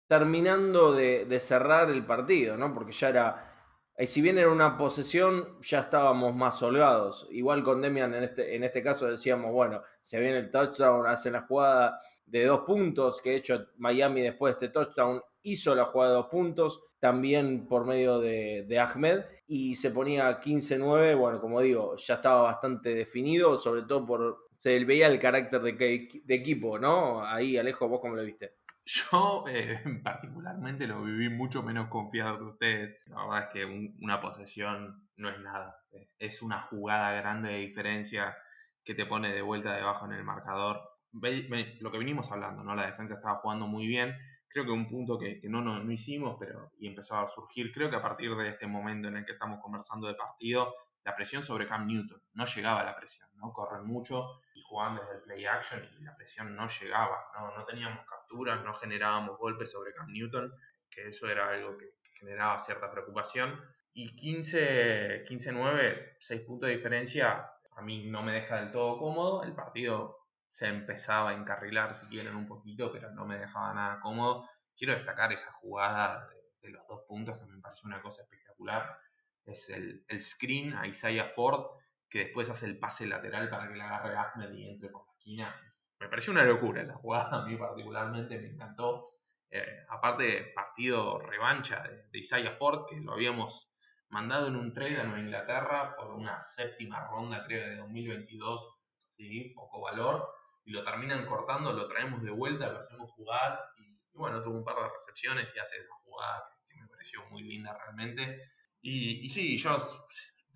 [0.07, 2.73] terminando de cerrar el partido, ¿no?
[2.73, 3.56] Porque ya era
[3.99, 7.27] y si bien era una posesión, ya estábamos más holgados.
[7.31, 11.31] Igual con Demian en este, en este caso decíamos, bueno, se viene el touchdown, hace
[11.31, 15.85] la jugada de dos puntos, que de hecho Miami después de este touchdown hizo la
[15.85, 21.61] jugada de dos puntos, también por medio de, Ahmed, y se ponía 15-9, bueno, como
[21.61, 26.77] digo, ya estaba bastante definido, sobre todo por, se veía el carácter de, de equipo,
[26.77, 27.25] ¿no?
[27.25, 28.56] Ahí, Alejo, vos cómo lo viste.
[28.87, 32.97] Yo eh, particularmente lo viví mucho menos confiado que ustedes.
[33.07, 35.77] La verdad es que una posesión no es nada.
[36.17, 38.37] Es una jugada grande de diferencia
[38.85, 40.81] que te pone de vuelta debajo en el marcador.
[41.11, 42.75] lo que venimos hablando, ¿no?
[42.75, 44.15] La defensa estaba jugando muy bien.
[44.47, 47.89] Creo que un punto que, no, no, no, hicimos, pero y empezó a surgir, creo
[47.89, 50.73] que a partir de este momento en el que estamos conversando de partido,
[51.03, 52.21] la presión sobre Cam Newton.
[52.33, 53.51] No llegaba la presión, ¿no?
[53.51, 57.31] Corren mucho y jugaban desde el play action y la presión no llegaba.
[57.33, 60.53] No, no teníamos capturas, no generábamos golpes sobre Cam Newton,
[60.89, 63.59] que eso era algo que, generaba cierta preocupación.
[63.93, 69.43] Y 15-9, 6 puntos de diferencia, a mí no me deja del todo cómodo.
[69.43, 70.17] El partido
[70.49, 74.49] se empezaba a encarrilar, si quieren, un poquito, pero no me dejaba nada cómodo.
[74.75, 76.27] Quiero destacar esa jugada
[76.61, 78.99] de, los dos puntos que me pareció una cosa espectacular
[79.47, 81.65] es el, screen a Isaiah Ford,
[82.09, 85.13] que después hace el pase lateral para que le agarre Ahmed y entre por la
[85.13, 85.73] esquina.
[85.99, 89.13] Me pareció una locura esa jugada, a mí particularmente me encantó.
[89.49, 93.71] Eh, aparte, partido revancha de, Isaiah Ford, que lo habíamos
[94.09, 98.75] mandado en un trade a Nueva Inglaterra por una séptima ronda, creo, de 2022,
[99.07, 99.53] ¿sí?
[99.55, 100.29] poco valor,
[100.65, 104.63] y lo terminan cortando, lo traemos de vuelta, lo hacemos jugar, y, bueno, tuvo un
[104.63, 108.51] par de recepciones y hace esa jugada que me pareció muy linda realmente.
[108.81, 109.77] Y, y, sí, yo,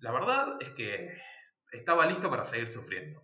[0.00, 1.16] la verdad es que
[1.72, 3.22] estaba listo para seguir sufriendo.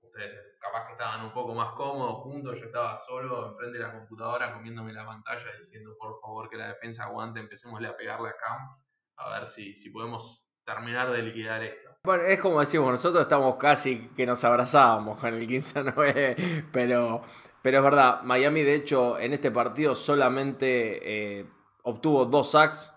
[0.00, 3.92] Ustedes capaz que estaban un poco más cómodos juntos, yo estaba solo enfrente de la
[3.92, 8.36] computadora comiéndome la pantalla diciendo por favor que la defensa aguante, empecémosle a pegarle a
[8.36, 8.76] Cam,
[9.16, 11.96] a ver si, si podemos terminar de liquidar esto.
[12.04, 17.22] Bueno, es como decimos, nosotros estamos casi que nos abrazábamos con el 15-9, pero,
[17.62, 21.46] pero es verdad, Miami de hecho en este partido solamente eh,
[21.82, 22.94] obtuvo dos sacks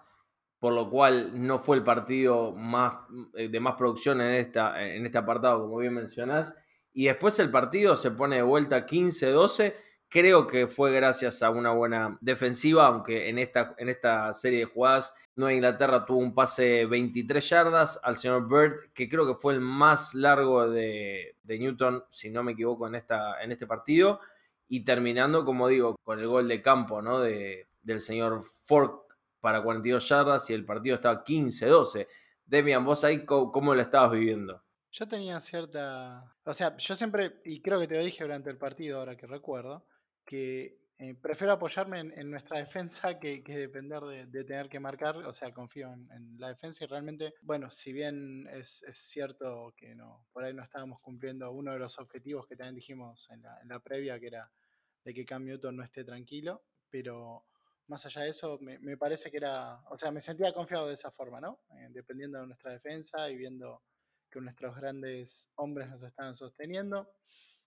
[0.66, 2.98] por lo cual no fue el partido más,
[3.36, 6.58] eh, de más producción en, esta, en este apartado, como bien mencionás.
[6.92, 9.76] Y después el partido se pone de vuelta 15-12.
[10.10, 14.66] Creo que fue gracias a una buena defensiva, aunque en esta, en esta serie de
[14.66, 19.54] jugadas Nueva Inglaterra tuvo un pase 23 yardas al señor Bird, que creo que fue
[19.54, 24.20] el más largo de, Newton, si no me equivoco, en, esta, en este partido.
[24.68, 27.20] Y terminando, como digo, con el gol de campo ¿no?
[27.20, 29.05] de, del señor Fork
[29.46, 32.08] para 42 yardas y el partido estaba 15-12.
[32.48, 34.60] Demian, vos ahí, ¿cómo, lo estabas viviendo?
[34.92, 36.34] Yo tenía cierta.
[36.44, 39.28] O sea, yo siempre, y creo que te lo dije durante el partido, ahora que
[39.28, 39.86] recuerdo,
[40.26, 45.18] que eh, prefiero apoyarme en, nuestra defensa que, depender de, tener que marcar.
[45.18, 50.26] O sea, confío en, la defensa y realmente, bueno, si bien es, cierto que no,
[50.34, 53.68] por ahí no estábamos cumpliendo uno de los objetivos que también dijimos en la, en
[53.68, 54.52] la previa, que era
[55.04, 57.46] de que Cam Newton no esté tranquilo, pero
[57.88, 61.12] más allá de eso, me, parece que era, o sea, me sentía confiado de esa
[61.12, 61.60] forma, ¿no?
[61.72, 63.84] Eh, dependiendo de nuestra defensa y viendo
[64.32, 67.10] que nuestros grandes hombres nos estaban sosteniendo.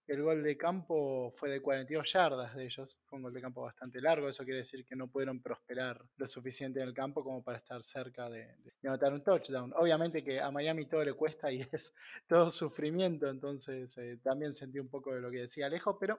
[0.08, 3.60] El gol de campo fue de 42 yardas de ellos, fue un gol de campo
[3.60, 7.42] bastante largo, eso quiere decir que no pudieron prosperar lo suficiente en el campo como
[7.44, 8.48] para estar cerca de,
[8.84, 9.74] anotar un touchdown.
[9.76, 11.92] Obviamente que a Miami todo le cuesta y es
[12.26, 16.18] todo sufrimiento, entonces eh, también sentí un poco de lo que decía Alejo, pero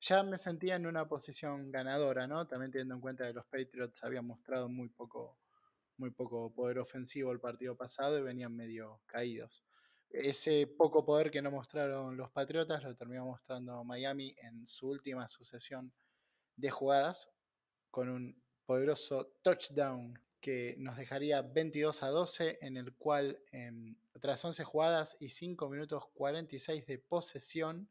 [0.00, 2.46] ya me sentía en una posición ganadora, ¿no?
[2.46, 5.38] También teniendo en cuenta que los Patriots habían mostrado muy poco,
[5.96, 9.64] muy poco poder ofensivo el partido pasado y venían medio caídos.
[10.10, 15.28] Ese poco poder que no mostraron los Patriotas lo terminó mostrando Miami en su última
[15.28, 15.92] sucesión
[16.56, 17.28] de jugadas
[17.90, 24.44] con un poderoso touchdown que nos dejaría 22 a 12, en el cual em, tras
[24.44, 27.88] 11 jugadas y 5 minutos 46 de posesión,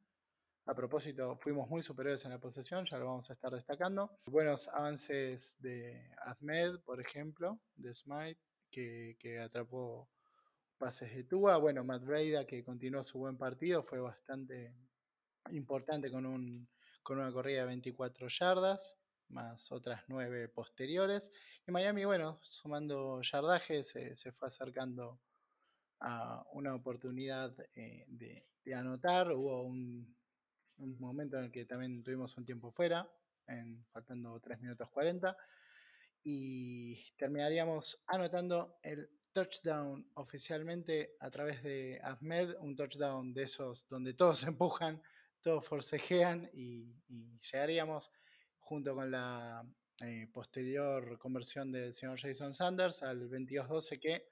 [0.67, 4.09] a propósito, fuimos muy superiores en la posesión, ya lo vamos a estar destacando.
[4.25, 8.39] Buenos avances de Ahmed, por ejemplo, de Smite,
[8.71, 10.09] que, atrapó
[10.79, 11.57] pases de Tua.
[11.57, 14.73] Bueno, Matt Breda, que continuó su buen partido, fue bastante
[15.51, 16.67] importante con, un,
[17.03, 18.97] con una corrida de 24 yardas,
[19.29, 21.31] más otras 9 posteriores.
[21.67, 25.19] Y Miami, bueno, sumando yardaje, se, fue acercando
[25.99, 29.31] a una oportunidad eh, de anotar.
[29.31, 30.15] Hubo un
[30.77, 33.09] un momento en el que también tuvimos un tiempo fuera,
[33.47, 35.35] en, faltando 3 minutos 40,
[36.23, 44.13] y terminaríamos anotando el touchdown oficialmente a través de Ahmed, un touchdown de esos donde
[44.13, 45.01] todos empujan,
[45.41, 46.91] todos forcejean y,
[47.51, 48.11] llegaríamos
[48.59, 49.63] junto con la
[50.01, 54.27] eh, posterior conversión del señor Jason Sanders al 22-12 que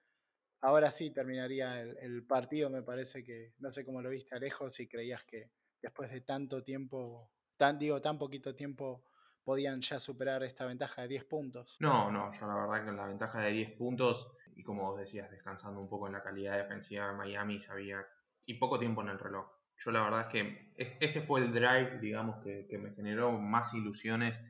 [0.62, 4.72] ahora sí terminaría el, el, partido, me parece que, no sé cómo lo viste Alejo,
[4.72, 5.52] si creías que
[5.84, 9.04] después de tanto tiempo, tan, digo, tan poquito tiempo,
[9.44, 11.76] podían ya superar esta ventaja de 10 puntos.
[11.80, 15.30] No, no, yo la verdad que la ventaja de 10 puntos, y como vos decías,
[15.30, 18.08] descansando un poco en la calidad defensiva de Miami, sabía,
[18.46, 19.46] y poco tiempo en el reloj.
[19.78, 23.74] Yo la verdad es que este fue el drive, digamos, que, que me generó más
[23.74, 24.42] ilusiones,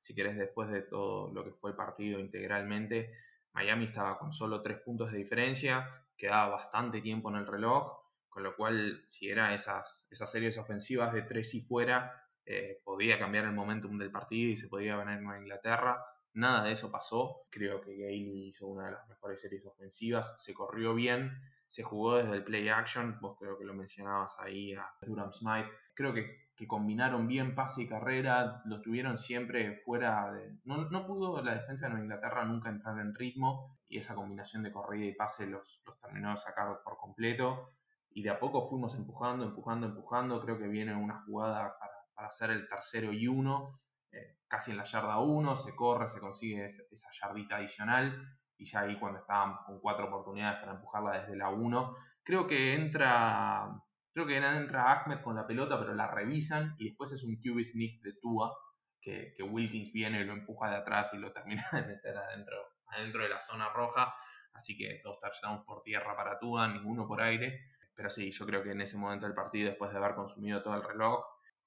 [0.00, 3.14] si querés, después de todo lo que fue el partido integralmente.
[3.54, 8.03] Miami estaba con solo 3 puntos de diferencia, quedaba bastante tiempo en el reloj,
[8.34, 13.16] con lo cual si era esas, esas series ofensivas de 3 y fuera, eh, podía
[13.16, 16.04] cambiar el momentum del partido y se podía ganar en Inglaterra.
[16.32, 17.46] Nada de eso pasó.
[17.48, 21.30] Creo que Gale hizo una de las mejores series ofensivas, se corrió bien,
[21.68, 25.70] se jugó desde el play action, vos creo que lo mencionabas ahí a Durham Smite.
[25.94, 30.32] Creo que, que combinaron bien pase y carrera, lo tuvieron siempre fuera.
[30.64, 34.72] No, no, pudo la defensa de Inglaterra nunca entrar en ritmo y esa combinación de
[34.72, 37.70] corrida y pase los, los terminó de sacar por completo.
[38.14, 40.40] Y de a poco fuimos empujando, empujando, empujando.
[40.40, 43.80] Creo que viene una jugada para para hacer el tercero y uno,
[44.12, 48.80] eh, casi en la yarda 1, se corre, se consigue esa yardita adicional y ya
[48.80, 53.68] ahí cuando estaban con cuatro oportunidades para empujarla desde la 1, creo que entra
[54.12, 57.64] creo que entra Ahmed con la pelota pero la revisan y después es un QB
[57.64, 58.56] sneak de Tua
[59.00, 62.56] que, que Wilkins viene y lo empuja de atrás y lo termina de meter adentro,
[62.86, 64.14] adentro de la zona roja,
[64.52, 68.62] así que dos touchdowns por tierra para Tua, ninguno por aire, pero sí, yo creo
[68.62, 71.24] que en ese momento del partido, después de haber consumido todo el reloj,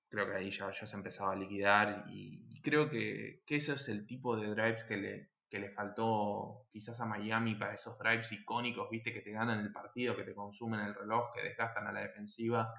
[0.10, 3.88] creo que ahí ya, ya se empezaba a liquidar y, creo que, que, ese es
[3.88, 8.32] el tipo de drives que le, que le faltó quizás a Miami para esos drives
[8.32, 11.92] icónicos, viste, que te ganan el partido, que te consumen el reloj, que desgastan a
[11.92, 12.74] la defensiva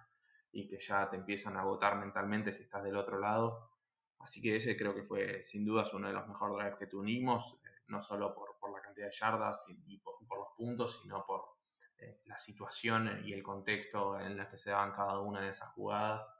[0.52, 3.70] y que ya te empiezan a agotar mentalmente si estás del otro lado.
[4.18, 7.58] Así que ese creo que fue sin duda uno de los mejores drives que tuvimos,
[7.64, 11.24] eh, no solo por, por, la cantidad de yardas y, por, por los puntos, sino
[11.24, 11.57] por
[11.98, 15.68] eh, la situación y el contexto en la que se daban cada una de esas
[15.70, 16.32] jugadas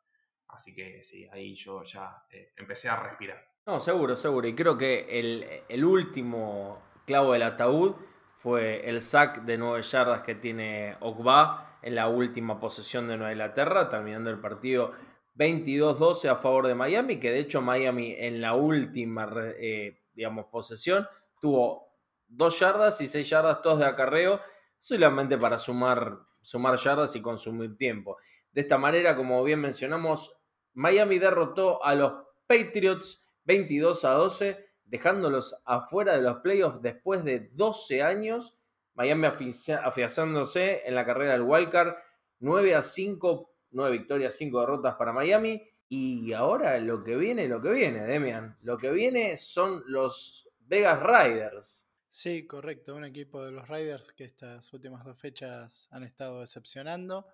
[0.49, 3.45] Así que sí, ahí yo ya eh, empecé a respirar.
[3.67, 4.49] No, seguro, seguro.
[4.49, 7.97] Y creo que el, el último clavo del ataúd
[8.37, 13.33] fue el sack de nueve yardas que tiene Ogba en la última posesión de Nueva
[13.33, 14.93] Inglaterra, terminando el partido
[15.37, 21.07] 22-12 a favor de Miami, que de hecho Miami en la última, eh, digamos, posesión
[21.41, 21.89] tuvo
[22.27, 24.41] dos yardas y seis yardas todos de acarreo,
[24.79, 28.17] solamente para sumar, sumar yardas y consumir tiempo.
[28.53, 30.37] De esta manera, como bien mencionamos,
[30.75, 32.13] Miami derrotó a los
[32.47, 38.59] Patriots 22 a 12, dejándolos afuera de los playoffs después de 12 años.
[38.95, 41.95] Miami afianzándose en la carrera del wildcard
[42.41, 45.63] 9 a 5, 9 victorias, 5 derrotas para Miami.
[45.89, 48.57] Y ahora lo que viene, lo que viene, Demian.
[48.63, 51.88] Lo que viene son los Vegas Riders.
[52.21, 52.97] Sí, correcto.
[52.97, 57.29] Un equipo de los Riders que estas últimas dos fechas han estado decepcionando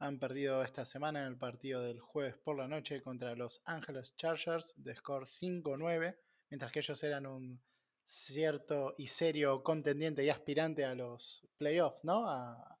[0.00, 4.14] han perdido esta semana en el partido del jueves por la noche contra los Angeles
[4.18, 6.14] Chargers de score 5-9,
[6.50, 7.62] mientras que ellos eran un
[8.04, 12.26] cierto y serio contendiente y aspirante a los playoffs, ¿no?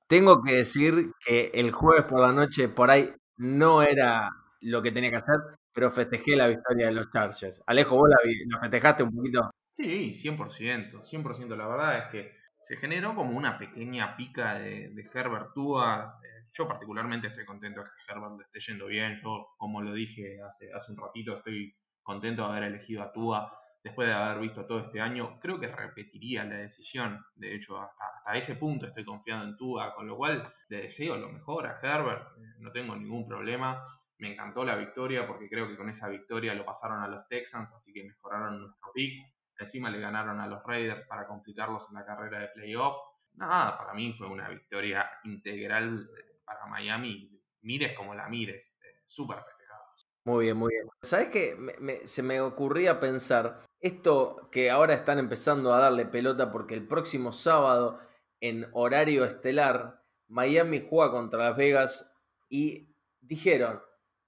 [0.06, 3.08] Tengo que decir que el jueves por la noche por ahí
[3.38, 4.28] no era
[4.60, 5.40] lo que tenía que hacer,
[5.72, 7.62] pero festejé la victoria de los Chargers.
[7.64, 9.50] Alejo, vos la, la festejaste un poquito.
[9.78, 11.56] Sí, 100%, 100%.
[11.56, 16.18] La verdad es que se generó como una pequeña pica de, de Herbert Tua.
[16.52, 19.20] Yo particularmente estoy contento de que Herbert le esté yendo bien.
[19.22, 23.56] Yo, como lo dije hace, hace un ratito, estoy contento de haber elegido a Tua
[23.84, 25.38] después de haber visto todo este año.
[25.40, 27.24] Creo que repetiría la decisión.
[27.36, 31.16] De hecho, hasta, hasta ese punto estoy confiado en Tua, con lo cual le deseo
[31.16, 32.36] lo mejor a Herbert.
[32.58, 33.86] No tengo ningún problema.
[34.18, 37.72] Me encantó la victoria porque creo que con esa victoria lo pasaron a los Texans,
[37.72, 39.37] así que mejoraron nuestro pick.
[39.58, 42.96] Encima le ganaron a los Raiders para complicarlos en la carrera de playoff.
[43.34, 46.08] Nada, para mí fue una victoria integral
[46.44, 47.30] para Miami,
[47.62, 50.08] mires como la mires, eh, súper festejados.
[50.24, 50.88] Muy bien, muy bien.
[51.02, 51.56] ¿Sabes qué?
[52.04, 57.32] Se me ocurría pensar, esto que ahora están empezando a darle pelota porque el próximo
[57.32, 58.00] sábado
[58.40, 62.14] en horario estelar, Miami juega contra Las Vegas
[62.48, 63.82] y dijeron,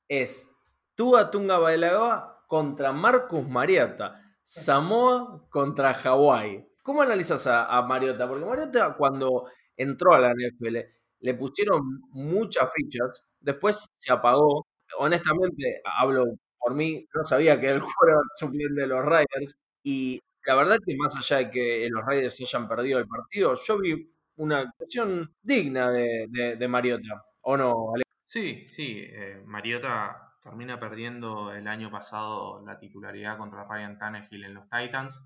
[0.09, 0.51] es
[0.95, 6.67] Tua Tunga Bailagoa contra Marcus Mariota, Samoa contra Hawái.
[6.83, 8.27] ¿Cómo analizas a, Mariota?
[8.29, 9.45] Porque Mariota cuando
[9.77, 10.77] entró a la NFL
[11.21, 11.81] le pusieron
[12.11, 14.67] muchas fichas, después se apagó.
[14.99, 16.25] Honestamente, hablo
[16.59, 19.55] por mí, no sabía que él fuera suplente de los Raiders.
[19.85, 23.79] Y la verdad que más allá de que los Raiders hayan perdido el partido, yo
[23.79, 27.93] vi una actuación digna de, Mariota, ¿o no,
[28.27, 34.55] Sí, sí, eh, Mariota termina perdiendo el año pasado la titularidad contra Ryan Tannehill en
[34.55, 35.23] los Titans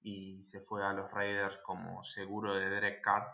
[0.00, 3.26] y se fue a los Raiders como seguro de Derek Carr,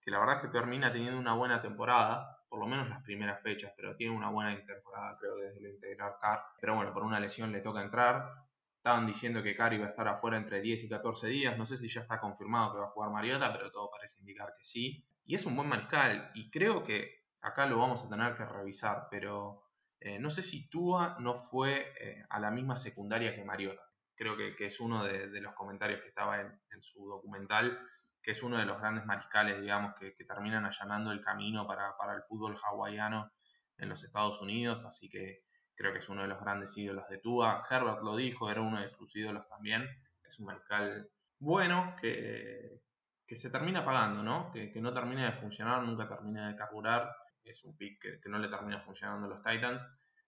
[0.00, 3.42] que la verdad es que termina teniendo una buena temporada, por lo menos las primeras
[3.42, 7.20] fechas, pero tiene una buena temporada creo desde el integrar Carr, pero bueno, por una
[7.20, 8.30] lesión le toca entrar.
[8.76, 11.78] Estaban diciendo que Carr iba a estar afuera entre 10 y 14 días, no sé
[11.78, 15.02] si ya está confirmado que va a jugar Mariota, pero todo parece indicar que sí.
[15.24, 19.08] Y es un buen mariscal y creo que acá lo vamos a tener que revisar,
[19.10, 19.63] pero
[20.04, 23.80] eh, no sé si Tua no fue eh, a la misma secundaria que Mariota.
[24.14, 27.80] Creo que, es uno de, los comentarios que estaba en, su documental,
[28.22, 32.22] que es uno de los grandes mariscales, digamos, que, terminan allanando el camino para, el
[32.28, 33.32] fútbol hawaiano
[33.78, 35.44] en los Estados Unidos, así que
[35.74, 37.62] creo que es uno de los grandes ídolos de Tua.
[37.68, 39.88] Herbert lo dijo, era uno de sus ídolos también.
[40.22, 42.82] Es un mariscal bueno que,
[43.26, 44.52] que se termina pagando, ¿no?
[44.52, 47.10] Que, que, no termina de funcionar, nunca termina de carburar
[47.50, 49.86] es un pick que, no le termina funcionando a los Titans.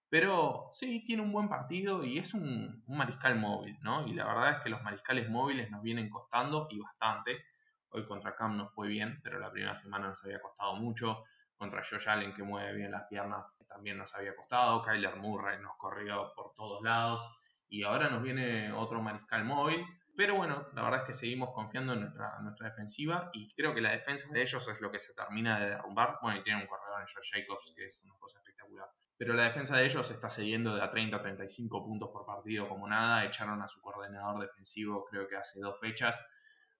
[0.08, 4.06] Pero sí, tiene un buen partido y es un, mariscal móvil, ¿no?
[4.06, 7.44] Y la verdad es que los mariscales móviles nos vienen costando y bastante.
[7.88, 11.24] Hoy contra Cam nos fue bien, pero la primera semana nos había costado mucho.
[11.56, 14.82] Contra Josh Allen, que mueve bien las piernas, también nos había costado.
[14.82, 17.20] Kyler Murray nos corrió por todos lados.
[17.68, 19.84] Y ahora nos viene otro mariscal móvil
[20.16, 23.80] pero bueno, la verdad es que seguimos confiando en nuestra, nuestra defensiva y creo que
[23.80, 26.18] la defensa de ellos es lo que se termina de derrumbar.
[26.22, 28.88] Bueno, y tienen un corredor en George Jacobs que es una cosa espectacular.
[29.18, 32.68] Pero la defensa de ellos está cediendo de a 30 a 35 puntos por partido
[32.68, 33.24] como nada.
[33.24, 36.24] Echaron a su coordinador defensivo creo que hace dos fechas.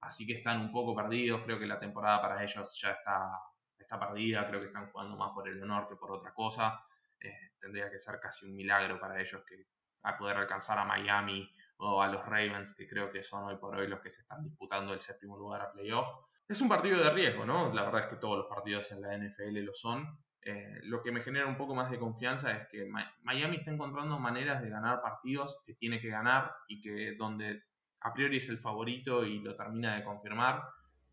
[0.01, 1.43] Así que están un poco perdidos.
[1.45, 3.31] Creo que la temporada para ellos ya está,
[3.79, 4.47] está perdida.
[4.49, 6.83] Creo que están jugando más por el honor que por otra cosa.
[7.21, 9.67] Eh, tendría que ser casi un milagro para ellos que
[10.03, 13.77] a poder alcanzar a Miami o a los Ravens, que creo que son hoy por
[13.77, 16.07] hoy los que se están disputando el séptimo lugar a playoff.
[16.49, 17.73] Es un partido de riesgo, ¿no?
[17.75, 20.19] La verdad es que todos los partidos en la NFL lo son.
[20.43, 22.89] Eh, lo que me genera un poco más de confianza es que
[23.23, 27.65] Miami está encontrando maneras de ganar partidos que tiene que ganar y que donde
[28.01, 30.63] a priori es el favorito y lo termina de confirmar.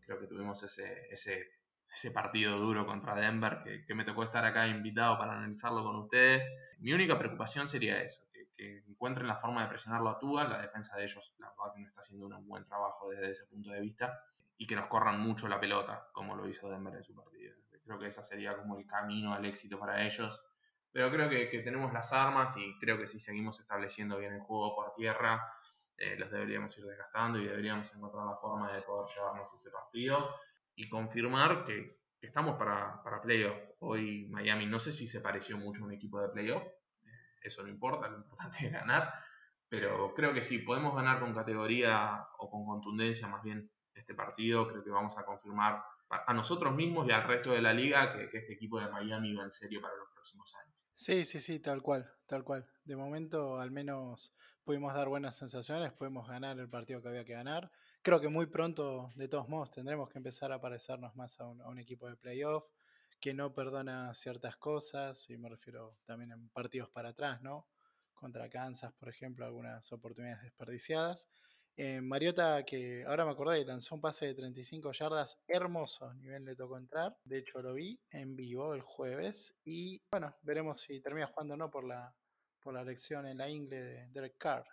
[0.06, 1.50] Creo que tuvimos ese, ese,
[1.92, 5.96] ese partido duro contra Denver que, que me tocó estar acá invitado para analizarlo con
[5.96, 6.48] ustedes.
[6.78, 8.22] Mi única preocupación sería eso,
[8.56, 10.44] que encuentren la forma de presionarlo a Tua.
[10.44, 13.46] La defensa de ellos, la verdad que no está haciendo un buen trabajo desde ese
[13.46, 14.20] punto de vista.
[14.56, 17.54] Y que nos corran mucho la pelota, como lo hizo Denver en su partido.
[17.84, 20.40] Creo que ese sería como el camino al éxito para ellos.
[20.92, 24.76] Pero creo que, tenemos las armas y creo que si seguimos estableciendo bien el juego
[24.76, 25.44] por tierra,
[25.96, 30.30] eh, los deberíamos ir desgastando y deberíamos encontrar la forma de poder llevarnos ese partido
[30.76, 33.56] y confirmar que, estamos para, para playoff.
[33.80, 36.62] Hoy Miami no sé si se pareció mucho a un equipo de playoff,
[37.44, 39.12] eso no importa, lo importante es ganar,
[39.68, 44.66] pero creo que sí, podemos ganar con categoría o con contundencia más bien este partido,
[44.68, 48.38] creo que vamos a confirmar a nosotros mismos y al resto de la liga que,
[48.38, 50.74] este equipo de Miami va en serio para los próximos años.
[50.94, 52.68] Sí, sí, sí, tal cual, tal cual.
[52.84, 54.32] De momento al menos
[54.64, 57.70] pudimos dar buenas sensaciones, pudimos ganar el partido que había que ganar.
[58.02, 61.78] Creo que muy pronto, de todos modos, tendremos que empezar a parecernos más a un
[61.78, 62.64] equipo de playoff
[63.24, 67.66] que no perdona ciertas cosas, y me refiero también en partidos para atrás, ¿no?
[68.12, 71.26] Contra Kansas, por ejemplo, algunas oportunidades desperdiciadas.
[71.74, 76.54] Eh, Mariota, que ahora me acordé, lanzó un pase de 35 yardas hermoso, nivel le
[76.54, 77.16] tocó entrar.
[77.24, 79.54] De hecho, lo vi en vivo el jueves.
[79.64, 82.14] Y bueno, veremos si termina jugando o no por la,
[82.60, 84.66] por la elección en la ingle de Derek Carr.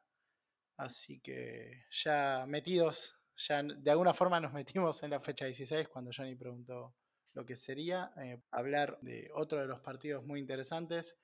[0.75, 3.15] Así que ya metidos,
[3.47, 6.93] ya de alguna forma nos metimos en la fecha 16 cuando Johnny preguntó
[7.33, 11.17] lo que sería eh, hablar de otro de los partidos muy interesantes,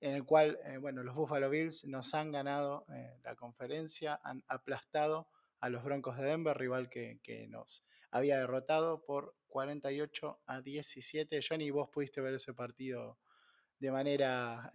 [0.00, 4.42] en el cual, eh, bueno, los Buffalo Bills nos han ganado eh, la conferencia, han
[4.48, 5.28] aplastado
[5.60, 11.40] a los Broncos de Denver, rival que, nos había derrotado por 48 a 17.
[11.48, 13.18] Johnny, vos pudiste ver ese partido
[13.78, 14.72] de manera,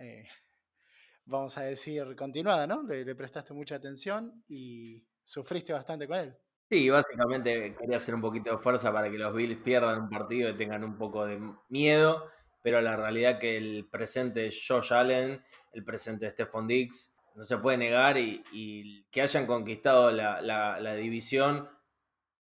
[1.26, 2.84] vamos a decir, continuada, ¿no?
[2.84, 6.38] le prestaste mucha atención y sufriste bastante con él.
[6.70, 10.50] Sí, básicamente quería hacer un poquito de fuerza para que los Bills pierdan un partido
[10.50, 11.40] y tengan un poco de
[11.70, 12.30] miedo,
[12.62, 15.42] pero la realidad que el presente de Josh Allen,
[15.72, 21.70] el presente Stephon Diggs, no se puede negar y, que hayan conquistado la, división,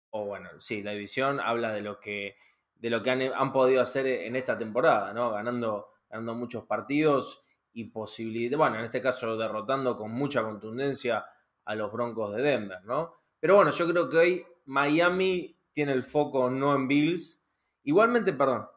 [0.10, 2.36] o bueno, sí, la división habla de lo que,
[2.76, 5.32] de lo que han, podido hacer en esta temporada, ¿no?
[5.32, 11.26] Ganando, ganando muchos partidos y posibilidad, bueno, en este caso derrotando con mucha contundencia
[11.64, 13.27] a los Broncos de Denver, ¿no?
[13.40, 17.44] Pero bueno, yo creo que hoy Miami tiene el foco no en Bills.
[17.84, 18.68] Igualmente, perdón,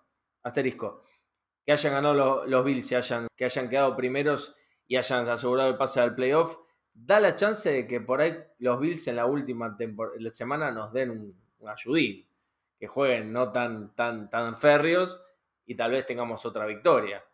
[0.43, 1.03] asterisco,
[1.65, 2.89] que hayan ganado los, Bills
[3.37, 4.55] que hayan quedado primeros
[4.87, 6.59] y hayan asegurado el pase al playoff,
[6.93, 9.77] da la chance de que por ahí los Bills en la última
[10.29, 12.27] semana nos den un, un ayudín,
[12.79, 15.21] que jueguen no tan, tan, tan férreos
[15.67, 17.25] y tal vez tengamos otra victoria.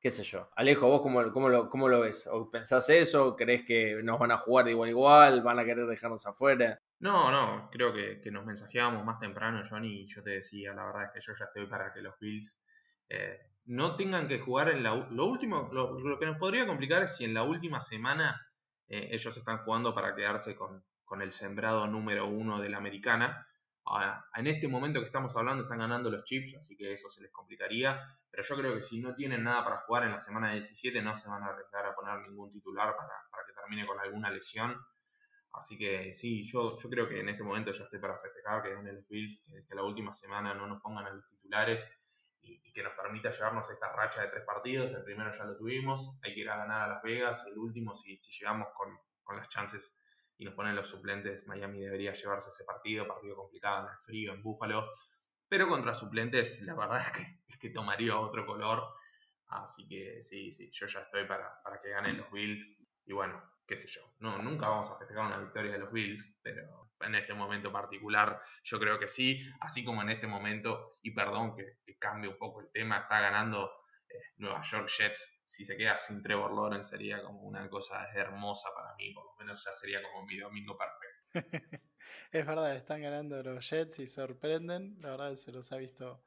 [0.00, 0.48] Qué sé yo.
[0.56, 2.26] Alejo, ¿vos cómo, cómo, lo, cómo lo ves?
[2.30, 3.36] ¿O pensás eso?
[3.36, 5.42] ¿Crees que nos van a jugar de igual igual?
[5.42, 6.78] ¿Van a querer dejarnos afuera?
[6.98, 10.86] No, no, creo que, que nos mensajeábamos más temprano, Johnny, y yo te decía, la
[10.86, 12.62] verdad es que yo ya estoy para que los Bills
[13.08, 14.94] eh, no tengan que jugar en la...
[14.94, 18.40] Lo último, lo, lo, que nos podría complicar es si en la última semana
[18.88, 23.46] eh, ellos están jugando para quedarse con, con el sembrado número uno de la americana.
[23.88, 27.20] Ahora, en este momento que estamos hablando están ganando los Chips, así que eso se
[27.22, 28.18] les complicaría.
[28.28, 31.14] Pero yo creo que si no tienen nada para jugar en la semana 17 no
[31.14, 33.14] se van a arriesgar a poner ningún titular para,
[33.46, 34.76] que termine con alguna lesión.
[35.52, 38.96] Así que sí, yo, creo que en este momento ya estoy para festejar que ganen
[38.96, 41.88] los Bills, que, la última semana no nos pongan a los titulares
[42.42, 44.90] y, que nos permita llevarnos esta racha de tres partidos.
[44.90, 47.46] El primero ya lo tuvimos, hay que ir a ganar a Las Vegas.
[47.46, 49.96] El último, si, si llegamos con las chances
[50.38, 54.32] y nos ponen los suplentes, Miami debería llevarse ese partido, partido complicado en el frío,
[54.32, 54.90] en Búfalo.
[55.48, 58.82] Pero contra suplentes, la verdad es que, es que tomaría otro color.
[59.48, 62.82] Así que sí, sí, yo ya estoy para, para que ganen los Bills.
[63.06, 66.36] Y bueno, qué sé yo, no, nunca vamos a festejar una victoria de los Bills,
[66.42, 71.12] pero en este momento particular yo creo que sí, así como en este momento, y
[71.12, 73.70] perdón que, que cambie un poco el tema, está ganando
[74.36, 78.94] Nueva York Jets, si se queda sin Trevor Lawrence sería como una cosa hermosa para
[78.96, 81.16] mí, por lo menos ya sería como mi domingo perfecto.
[82.32, 86.24] es verdad, están ganando los Jets y sorprenden, la verdad se los ha visto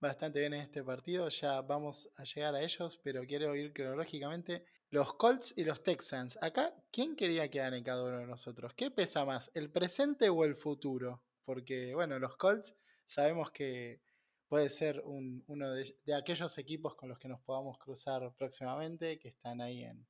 [0.00, 4.64] bastante bien en este partido, ya vamos a llegar a ellos, pero quiero ir cronológicamente
[4.90, 6.38] los Colts y los Texans.
[6.40, 8.72] Acá, ¿quién quería que gane cada uno de nosotros?
[8.74, 11.22] ¿Qué pesa más, el presente o el futuro?
[11.44, 12.74] Porque, bueno, los Colts
[13.04, 14.00] sabemos que
[14.48, 19.28] puede ser un, uno de, aquellos equipos con los que nos podamos cruzar próximamente, que
[19.28, 20.06] están ahí en,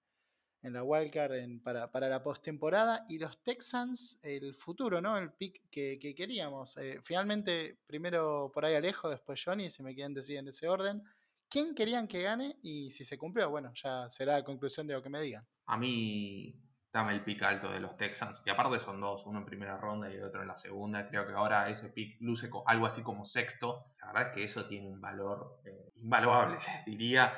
[0.62, 3.06] en la wildcard en, para, para la postemporada.
[3.08, 5.16] Y los Texans, el futuro, ¿no?
[5.18, 6.76] El pick que, que queríamos.
[6.76, 11.02] Eh, finalmente, primero por ahí Alejo, después Johnny, si me quieren decir en ese orden
[11.48, 15.02] quién querían que gane y si se cumplió, bueno, ya será la conclusión de lo
[15.02, 15.46] que me digan.
[15.66, 16.54] A mí,
[16.96, 20.10] dame el pick alto de los Texans, que aparte son dos, uno en primera ronda
[20.10, 21.06] y otro en la segunda.
[21.06, 23.92] Creo que ahora ese pick luce algo así como sexto.
[24.00, 27.34] La verdad es que eso tiene un valor eh, invaluable, diría.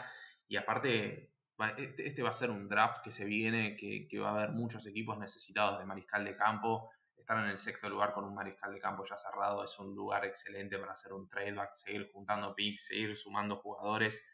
[0.47, 1.33] Y aparte,
[1.77, 4.51] este, este, va a ser un draft que se viene, que, que va a haber
[4.51, 6.91] muchos equipos necesitados de mariscal de campo
[7.29, 10.25] estar en el sexto lugar con un mariscal de campo ya cerrado es un lugar
[10.25, 14.25] excelente para hacer un tradeback, seguir juntando picks, seguir sumando jugadores.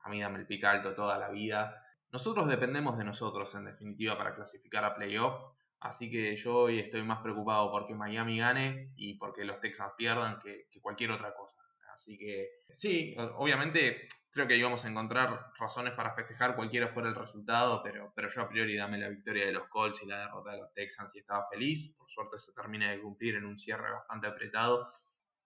[0.00, 1.84] A mí dame el pick alto toda la vida.
[2.12, 5.34] Nosotros dependemos de nosotros en definitiva para clasificar a playoff.
[5.80, 10.38] Así que yo hoy estoy más preocupado porque Miami gane y porque los Texans pierdan
[10.38, 11.56] que, cualquier otra cosa.
[11.94, 17.14] Así que sí, obviamente creo que íbamos a encontrar razones para festejar cualquiera fuera el
[17.14, 20.52] resultado, pero, pero yo a priori dame la victoria de los Colts y la derrota
[20.52, 21.94] de los Texans y estaba feliz.
[21.96, 24.86] Por suerte se termina de cumplir en un cierre bastante apretado.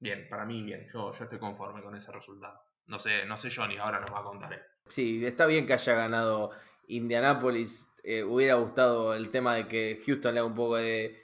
[0.01, 2.66] Bien, para mí bien, yo, yo estoy conforme con ese resultado.
[2.87, 4.61] No sé, no sé Johnny, ahora nos va a contar él.
[4.89, 6.51] Sí, está bien que haya ganado
[6.89, 7.89] Indianapolis.
[8.03, 11.19] Eh, hubiera gustado el tema de que Houston le haga un poco de,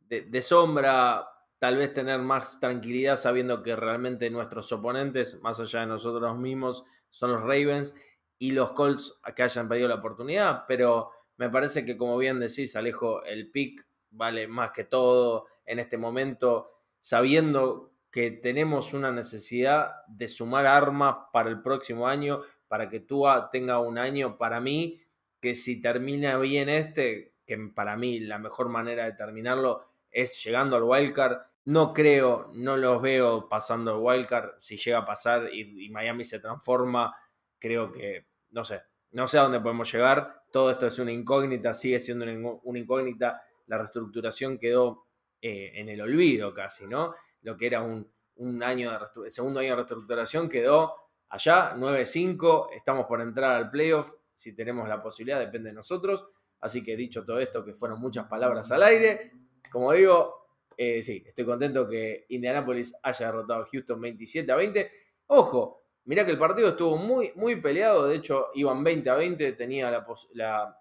[0.00, 5.80] de, de sombra, tal vez tener más tranquilidad sabiendo que realmente nuestros oponentes, más allá
[5.80, 7.94] de nosotros mismos, son los Ravens
[8.38, 12.76] y los Colts que hayan pedido la oportunidad, pero me parece que como bien decís,
[12.76, 20.06] Alejo, el pick vale más que todo en este momento, sabiendo que tenemos una necesidad
[20.06, 25.00] de sumar armas para el próximo año, para que Tua tenga un año para mí,
[25.40, 30.76] que si termina bien este, que para mí la mejor manera de terminarlo es llegando
[30.76, 31.38] al wildcard.
[31.66, 34.52] No creo, no los veo pasando el wildcard.
[34.58, 37.14] Si llega a pasar y, Miami se transforma,
[37.58, 38.82] creo que, no sé,
[39.12, 40.44] no sé a dónde podemos llegar.
[40.50, 43.42] Todo esto es una incógnita, sigue siendo una, una incógnita.
[43.66, 45.04] La reestructuración quedó
[45.40, 47.14] eh, en el olvido casi, ¿no?
[47.42, 50.94] Lo que era un, un año de el segundo año de reestructuración quedó
[51.28, 52.68] allá, 9-5.
[52.76, 54.12] Estamos por entrar al playoff.
[54.32, 56.26] Si tenemos la posibilidad, depende de nosotros.
[56.60, 59.32] Así que dicho todo esto, que fueron muchas palabras al aire,
[59.70, 60.38] como digo,
[60.76, 64.90] eh, sí, estoy contento que Indianapolis haya derrotado a Houston 27 a 20.
[65.26, 68.06] Ojo, mirá que el partido estuvo muy, muy peleado.
[68.06, 70.78] De hecho, iban 20 a 20, tenía la, la,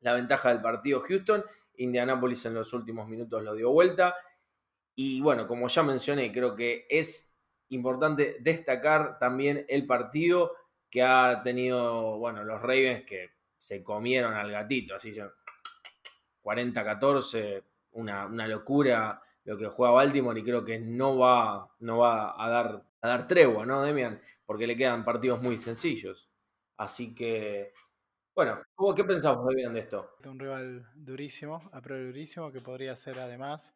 [0.00, 1.44] la ventaja del partido Houston.
[1.78, 4.14] Indianapolis en los últimos minutos lo dio vuelta.
[4.98, 7.36] Y bueno, como ya mencioné, creo que es
[7.68, 10.52] importante destacar también el partido
[10.90, 15.24] que ha tenido, bueno, los Ravens que se comieron al gatito, así se
[16.42, 22.42] 40-14, una, una, locura lo que juega Baltimore y creo que no va, no va
[22.42, 24.20] a, dar, a dar tregua, ¿no, Demian?
[24.46, 26.30] Porque le quedan partidos muy sencillos.
[26.76, 27.72] Así que,
[28.34, 28.60] bueno,
[28.94, 30.16] ¿qué pensamos, Demian, de esto?
[30.24, 33.74] Un rival durísimo, a priori durísimo, que podría ser además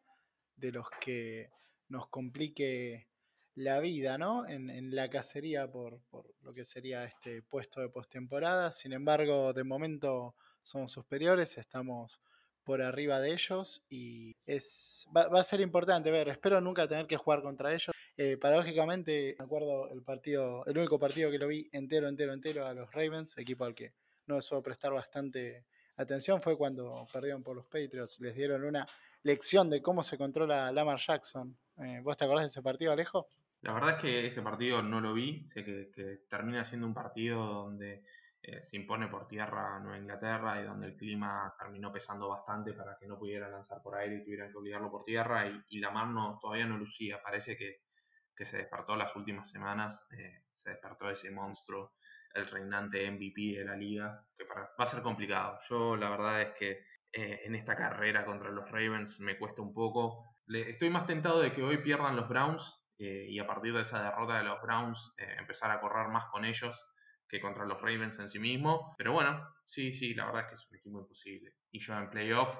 [0.55, 1.49] de los que
[1.89, 3.07] nos complique
[3.55, 4.47] la vida, ¿no?
[4.47, 5.99] En, la cacería por,
[6.41, 8.71] lo que sería este puesto de postemporada.
[8.71, 12.19] Sin embargo, de momento somos superiores, estamos
[12.63, 16.29] por arriba de ellos y es va, a ser importante ver.
[16.29, 17.91] Espero nunca tener que jugar contra ellos.
[18.17, 22.67] Eh, paradójicamente, me acuerdo el partido, el único partido que lo vi entero, entero, entero
[22.67, 23.93] a los Ravens, equipo al que
[24.27, 25.65] no suelo prestar bastante
[26.01, 28.19] atención, fue cuando perdieron por los Patriots.
[28.19, 28.87] Les dieron una
[29.23, 31.55] lección de cómo se controla Lamar Jackson.
[31.77, 33.27] Eh, ¿Vos te acordás de ese partido, Alejo?
[33.61, 35.91] La verdad es que ese partido no lo vi, sé que,
[36.27, 38.03] termina siendo un partido donde
[38.41, 42.97] eh, se impone por tierra Nueva Inglaterra y donde el clima terminó pesando bastante para
[42.97, 45.91] que no pudiera lanzar por aire y tuvieran que obligarlo por tierra y, y la
[46.05, 47.81] no, todavía no lucía, parece que,
[48.43, 51.93] se despertó las últimas semanas, eh, se despertó ese monstruo,
[52.35, 55.59] el reinante MVP de la liga, que va a ser complicado.
[55.69, 59.73] Yo la verdad es que eh, en esta carrera contra los Ravens me cuesta un
[59.73, 60.35] poco.
[60.47, 64.01] estoy más tentado de que hoy pierdan los Browns eh, y a partir de esa
[64.01, 66.87] derrota de los Browns eh, empezar a correr más con ellos
[67.27, 68.95] que contra los Ravens en sí mismo.
[68.97, 71.55] Pero bueno, sí, sí, la verdad es que es un equipo imposible.
[71.71, 72.55] Y yo en playoff,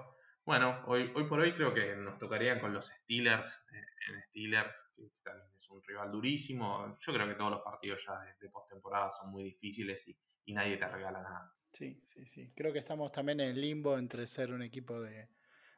[0.45, 4.91] bueno, hoy, hoy por hoy creo que nos tocarían con los Steelers, eh, en Steelers,
[4.95, 6.97] que también es un rival durísimo.
[6.99, 10.77] Yo creo que todos los partidos ya de, postemporada son muy difíciles y, y nadie
[10.77, 11.53] te regala nada.
[11.71, 12.51] Sí, sí, sí.
[12.55, 15.29] Creo que estamos también en limbo entre ser un equipo de,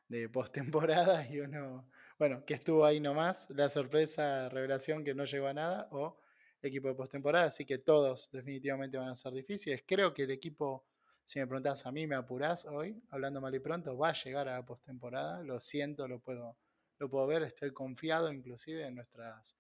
[0.07, 1.89] de postemporada y uno
[2.19, 6.19] bueno, que estuvo ahí nomás, la sorpresa, revelación que no llegó a nada, o
[6.61, 9.83] equipo de postemporada, así que todos definitivamente van a ser difíciles.
[9.85, 10.85] Creo que el equipo,
[11.25, 14.47] si me preguntas a mí, me apurás hoy, hablando mal y pronto, va a llegar
[14.47, 16.57] a la postemporada, lo siento, lo puedo,
[16.99, 19.55] lo puedo ver, estoy confiado inclusive en nuestras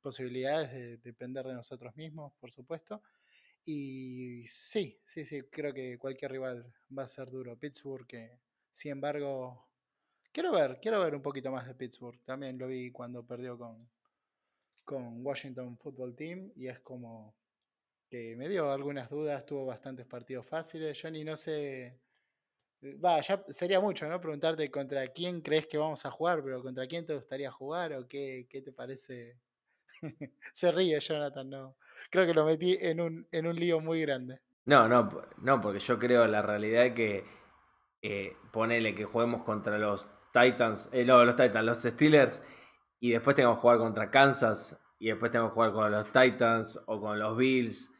[0.00, 3.02] posibilidades de depender de nosotros mismos, por supuesto.
[3.64, 7.56] Y sí, sí, sí, creo que cualquier rival va a ser duro.
[7.58, 8.38] Pittsburgh, que
[8.72, 9.68] sin embargo
[10.32, 12.20] Quiero ver, quiero ver un poquito más de Pittsburgh.
[12.24, 13.88] También lo vi cuando perdió con,
[14.84, 17.34] con Washington Football Team y es como
[18.08, 20.98] que me dio algunas dudas, tuvo bastantes partidos fáciles.
[21.00, 22.00] Johnny, no sé,
[22.82, 24.20] va, ya sería mucho, ¿no?
[24.20, 28.08] Preguntarte contra quién crees que vamos a jugar, pero contra quién te gustaría jugar o
[28.08, 29.38] qué, qué te parece.
[30.54, 31.76] Se ríe Jonathan, no.
[32.10, 34.40] Creo que lo metí en un, en un lío muy grande.
[34.64, 37.24] No, no, no, porque yo creo la realidad que
[38.02, 42.42] eh, ponele que juguemos contra los Titans, eh, no, los Titans, los Steelers,
[43.00, 46.80] y después tengo que jugar contra Kansas, y después tengo que jugar con los Titans
[46.86, 47.92] o con los Bills.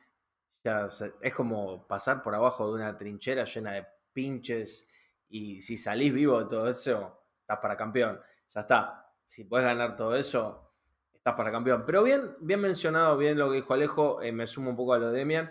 [1.20, 4.88] Es como pasar por abajo de una trinchera llena de pinches,
[5.28, 8.20] y si salís vivo de todo eso, estás para campeón.
[8.54, 9.12] Ya está.
[9.28, 10.72] Si puedes ganar todo eso,
[11.12, 11.84] estás para campeón.
[11.84, 14.98] Pero bien, bien mencionado, bien lo que dijo Alejo, eh, me sumo un poco a
[14.98, 15.50] lo de Demian.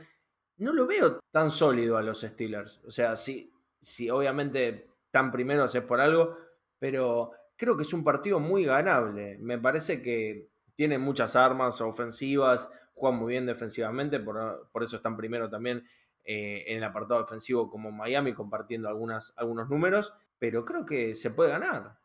[0.57, 2.81] No lo veo tan sólido a los Steelers.
[2.85, 6.35] O sea, si, si obviamente están primeros es por algo,
[6.79, 9.37] pero creo que es un partido muy ganable.
[9.39, 15.49] Me parece que tiene muchas armas ofensivas, juegan muy bien defensivamente, por, eso están primero
[15.49, 15.87] también
[16.23, 21.31] eh, en el apartado defensivo como Miami, compartiendo algunas, algunos números, pero creo que se
[21.31, 21.99] puede ganar.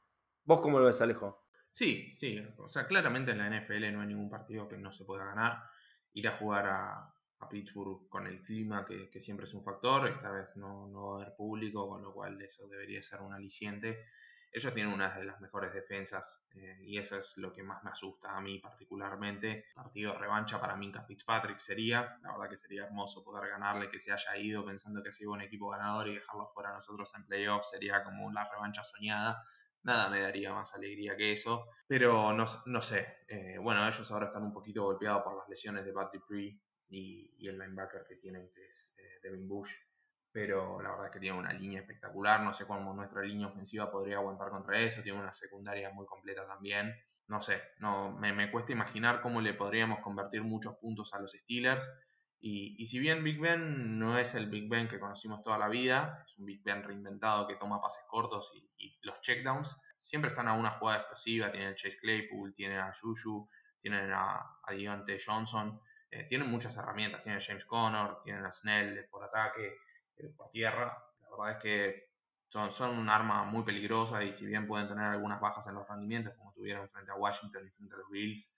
[0.44, 1.46] ¿Vos cómo lo ves, Alejo?
[1.70, 5.04] Sí, sí, o sea, claramente en la NFL no hay ningún partido que no se
[5.04, 5.62] pueda ganar.
[6.12, 7.08] Ir a jugar a,
[7.50, 11.22] Pittsburgh con el clima, que, siempre es un factor, esta vez no, no va a
[11.22, 14.04] haber público, con lo cual eso debería ser un aliciente
[14.52, 17.90] ellos tienen una de las mejores defensas eh, y eso es lo que más me
[17.90, 19.66] asusta a mí particularmente.
[19.74, 23.98] Partido de revancha para Minka Fitzpatrick sería, la verdad que sería hermoso poder ganarle, que
[23.98, 27.10] se haya ido pensando que ha sido un equipo ganador y dejarlo fuera a nosotros
[27.16, 29.42] en playoffs sería como la revancha soñada.
[29.84, 33.24] Nada me daría más alegría que eso, pero no, no sé.
[33.26, 37.48] Eh, bueno, ellos ahora están un poquito golpeados por las lesiones de Pat Dupree y,
[37.48, 39.72] el linebacker que tienen, que es eh, Devin Bush
[40.32, 43.90] pero la verdad es que tiene una línea espectacular, no sé cómo nuestra línea ofensiva
[43.90, 46.94] podría aguantar contra eso, tiene una secundaria muy completa también,
[47.28, 51.90] no sé, no, me, cuesta imaginar cómo le podríamos convertir muchos puntos a los Steelers,
[52.44, 56.24] y, si bien Big Ben no es el Big Ben que conocimos toda la vida,
[56.26, 60.54] es un Big Ben reinventado que toma pases cortos y, los checkdowns, siempre están a
[60.54, 63.48] una jugada explosiva, tiene a Chase Claypool, tiene a Juju,
[63.80, 64.72] tienen a, a
[65.24, 65.80] Johnson,
[66.10, 69.76] eh, tienen muchas herramientas, tienen a James Conner, tienen a Snell por ataque,
[70.36, 70.96] por tierra.
[71.20, 72.12] La verdad es que
[72.48, 75.88] son, son un arma muy peligrosa y si bien pueden tener algunas bajas en los
[75.88, 78.52] rendimientos, como tuvieron frente a Washington y frente a los Bills,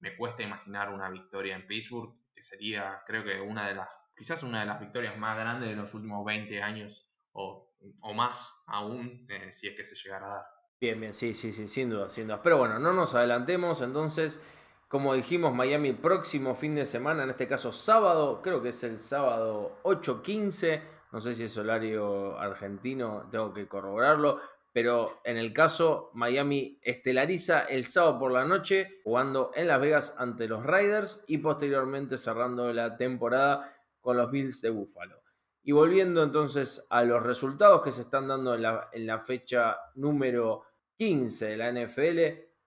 [0.00, 4.42] me cuesta imaginar una victoria en Pittsburgh, que sería, creo que una de las, quizás
[4.42, 9.26] una de las victorias más grandes de los últimos 20 años o, o más aún,
[9.28, 10.46] eh, si es que se llegara a dar.
[10.78, 12.42] Bien, bien, sí, sí, sí, sin duda, sin duda.
[12.42, 14.40] Pero bueno, no nos adelantemos, entonces
[14.88, 19.00] como dijimos, Miami próximo fin de semana, en este caso sábado, creo que es el
[19.00, 20.80] sábado 8.15,
[21.12, 24.40] no sé si es horario argentino, tengo que corroborarlo,
[24.72, 30.14] pero en el caso Miami estelariza el sábado por la noche jugando en Las Vegas
[30.18, 35.22] ante los Raiders y posteriormente cerrando la temporada con los Bills de Buffalo.
[35.64, 39.78] Y volviendo entonces a los resultados que se están dando en la, en la fecha
[39.96, 40.62] número
[40.96, 42.20] 15 de la NFL,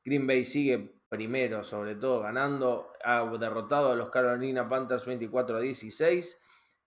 [0.03, 5.59] Green Bay sigue primero, sobre todo ganando, ha derrotado a los Carolina Panthers 24 a
[5.59, 6.43] 16.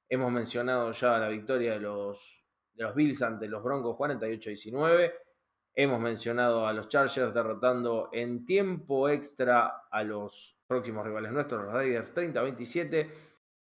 [0.09, 2.45] Hemos mencionado ya la victoria de los,
[2.75, 5.15] de los Bills ante los Broncos 48 a 19.
[5.75, 11.73] Hemos mencionado a los Chargers derrotando en tiempo extra a los próximos rivales nuestros, los
[11.73, 13.11] Raiders 30 a 27.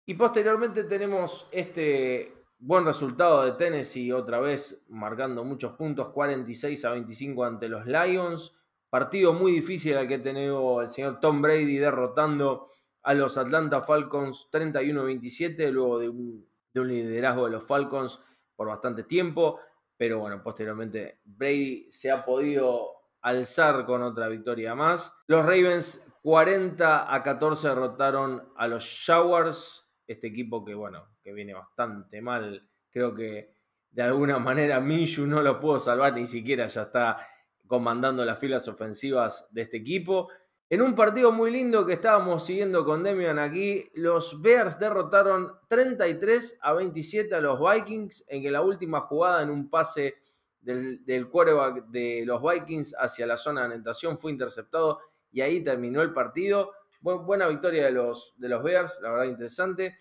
[0.07, 6.91] Y posteriormente tenemos este buen resultado de Tennessee otra vez marcando muchos puntos, 46 a
[6.91, 8.55] 25 ante los Lions.
[8.93, 12.69] Partido muy difícil al que ha tenido el señor Tom Brady derrotando
[13.05, 18.21] a los Atlanta Falcons 31-27 luego de un, de un liderazgo de los Falcons
[18.55, 19.59] por bastante tiempo.
[19.97, 22.91] Pero bueno, posteriormente Brady se ha podido
[23.23, 25.17] alzar con otra victoria más.
[25.27, 29.91] Los Ravens 40 a 14 derrotaron a los Jaguars.
[30.07, 32.69] Este equipo que, bueno, que viene bastante mal.
[32.91, 33.55] Creo que
[33.91, 37.27] de alguna manera Minshew no lo pudo salvar, ni siquiera ya está
[37.73, 40.29] comandando las filas ofensivas de este equipo.
[40.69, 46.59] En un partido muy lindo que estábamos siguiendo con Demian aquí, los Bears derrotaron 33
[46.61, 50.17] a 27 a los Vikings en que la última jugada en un pase
[50.61, 55.01] del, del quarterback de los Vikings hacia la zona de anotación fue interceptado
[55.31, 56.73] y ahí terminó el partido.
[57.01, 59.97] buena victoria de los, de los Bears, la verdad interesante.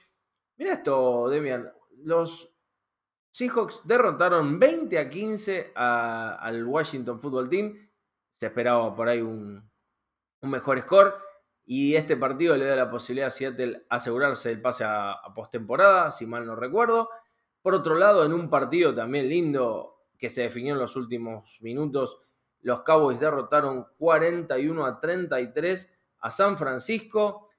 [0.58, 1.72] Mira esto, Demian.
[2.04, 2.54] Los
[3.32, 7.90] Seahawks derrotaron 20 a 15 al Washington Football Team.
[8.30, 9.70] Se esperaba por ahí un,
[10.42, 11.16] mejor score.
[11.66, 16.12] Y este partido le da la posibilidad a Seattle asegurarse el pase a, a postemporada,
[16.12, 17.10] si mal no recuerdo.
[17.62, 22.20] Por otro lado, en un partido también lindo que se definió en los últimos minutos,
[22.62, 27.51] los Cowboys derrotaron 41 a 33 a San Francisco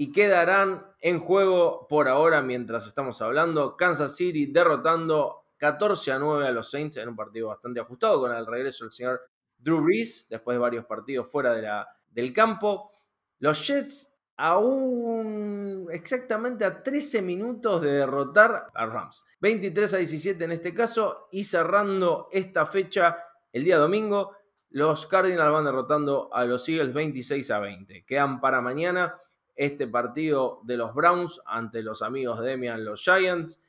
[0.00, 3.76] y quedarán en juego por ahora mientras estamos hablando.
[3.76, 8.32] Kansas City derrotando 14 a 9 a los Saints en un partido bastante ajustado con
[8.32, 9.20] el regreso del señor
[9.58, 12.92] Drew Brees después de varios partidos fuera de la, del campo.
[13.40, 19.24] Los Jets aún exactamente a 13 minutos de derrotar a Rams.
[19.40, 23.18] 23 a 17 en este caso y cerrando esta fecha
[23.50, 24.36] el día domingo,
[24.70, 28.04] los Cardinals van derrotando a los Eagles 26 a 20.
[28.04, 29.18] Quedan para mañana
[29.58, 33.62] este partido de los Browns ante los amigos de Demian, los Giants,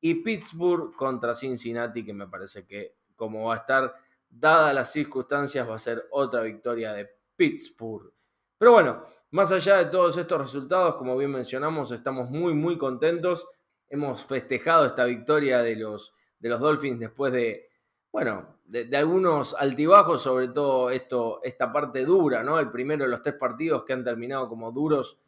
[0.00, 3.94] y Pittsburgh contra Cincinnati, que me parece que como va a estar,
[4.28, 8.12] dadas las circunstancias, va a ser otra victoria de Pittsburgh.
[8.56, 13.48] Pero bueno, más allá de todos estos resultados, como bien mencionamos, estamos muy, muy contentos.
[13.88, 17.68] Hemos festejado esta victoria de los, de los Dolphins después de,
[18.12, 22.58] bueno, de, algunos altibajos, sobre todo esto, esta parte dura, ¿no?
[22.58, 25.18] El primero de los tres partidos que han terminado como duros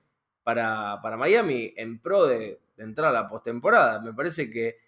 [0.42, 4.00] para, Miami en pro de, entrar a la postemporada.
[4.00, 4.78] Me parece que,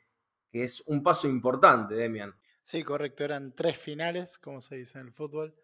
[0.53, 2.35] es un paso importante, Demian.
[2.63, 3.25] Sí, correcto.
[3.25, 5.55] Eran tres finales, como se dice en el fútbol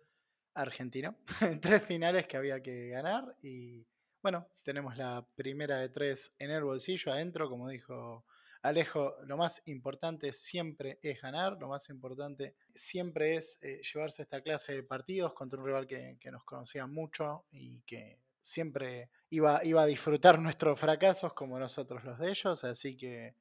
[0.54, 1.14] argentino.
[1.60, 3.86] tres finales que había que ganar y
[4.22, 8.24] bueno, tenemos la primera de tres en el bolsillo adentro, como dijo
[8.62, 14.40] Alejo, lo más importante siempre es ganar, lo más importante siempre es eh, llevarse esta
[14.40, 18.18] clase de partidos contra un rival que, que, nos conocía mucho y que
[18.48, 22.64] siempre iba, iba a disfrutar nuestros fracasos como nosotros los de ellos.
[22.64, 23.34] Así que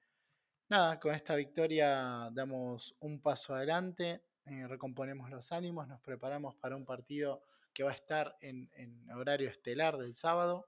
[0.70, 6.76] nada, con esta victoria damos un paso adelante, eh, recomponemos los ánimos, nos preparamos para
[6.76, 7.42] un partido
[7.74, 8.70] que va a estar en,
[9.12, 10.68] horario estelar del sábado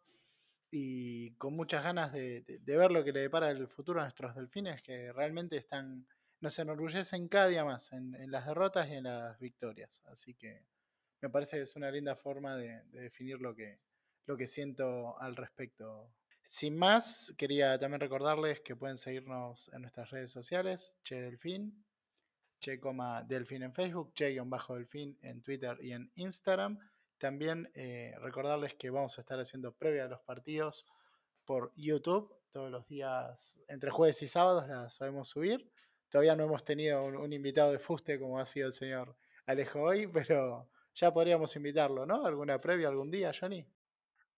[0.71, 4.81] y con muchas ganas de, ver lo que le depara el futuro a nuestros delfines
[4.83, 6.05] que realmente están,
[6.39, 10.01] nos enorgullecen cada día más en, las derrotas y en las victorias.
[10.05, 10.63] Así que
[11.21, 13.79] me parece que es una linda forma de definir lo que,
[14.30, 16.07] lo que siento al respecto.
[16.47, 21.84] Sin más, quería también recordarles que pueden seguirnos en nuestras redes sociales, Che Delfín,
[22.59, 22.80] Che
[23.27, 26.77] Delfín en Facebook, Che-Delfín en Twitter y en Instagram.
[27.17, 30.86] También eh, recordarles que vamos a estar haciendo previa a los partidos
[31.43, 35.71] por YouTube todos los días, entre jueves y sábados las sabemos subir.
[36.09, 39.15] Todavía no hemos tenido un, un, invitado de fuste como ha sido el señor
[39.47, 42.27] Alejo hoy, pero ya podríamos invitarlo, ¿no?
[42.27, 43.65] ¿Alguna previa algún día, Johnny?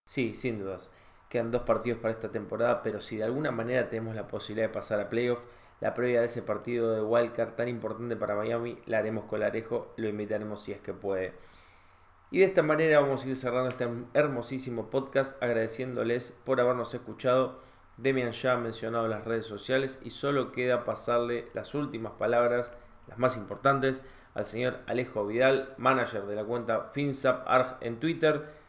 [0.06, 0.92] Sí, sin dudas.
[1.30, 4.74] Quedan dos partidos para esta temporada, pero si de alguna manera tenemos la posibilidad de
[4.74, 5.42] pasar a playoff,
[5.80, 9.94] la previa de ese partido de Wildcard tan importante para Miami la haremos con Arejo,
[9.98, 11.34] lo invitaremos si es que puede.
[12.30, 17.60] Y de esta manera vamos a ir cerrando este hermosísimo podcast agradeciéndoles por habernos escuchado.
[17.98, 22.72] Demian ya ha mencionado las redes sociales y solo queda pasarle las últimas palabras,
[23.08, 28.61] las más importantes, al señor Alejo Vidal, manager de la cuenta FinSapArg en Twitter.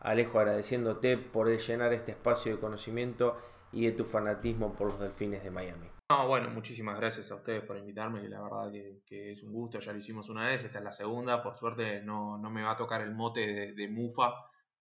[0.00, 3.36] Alejo, agradeciéndote por llenar este espacio de conocimiento
[3.72, 5.88] y de tu fanatismo por los delfines de Miami.
[6.10, 8.72] No, bueno, muchísimas gracias a ustedes por invitarme, la verdad
[9.04, 12.00] que, es un gusto, ya lo hicimos una vez, esta es la segunda, por suerte
[12.00, 14.32] no, me va a tocar el mote de, Mufa,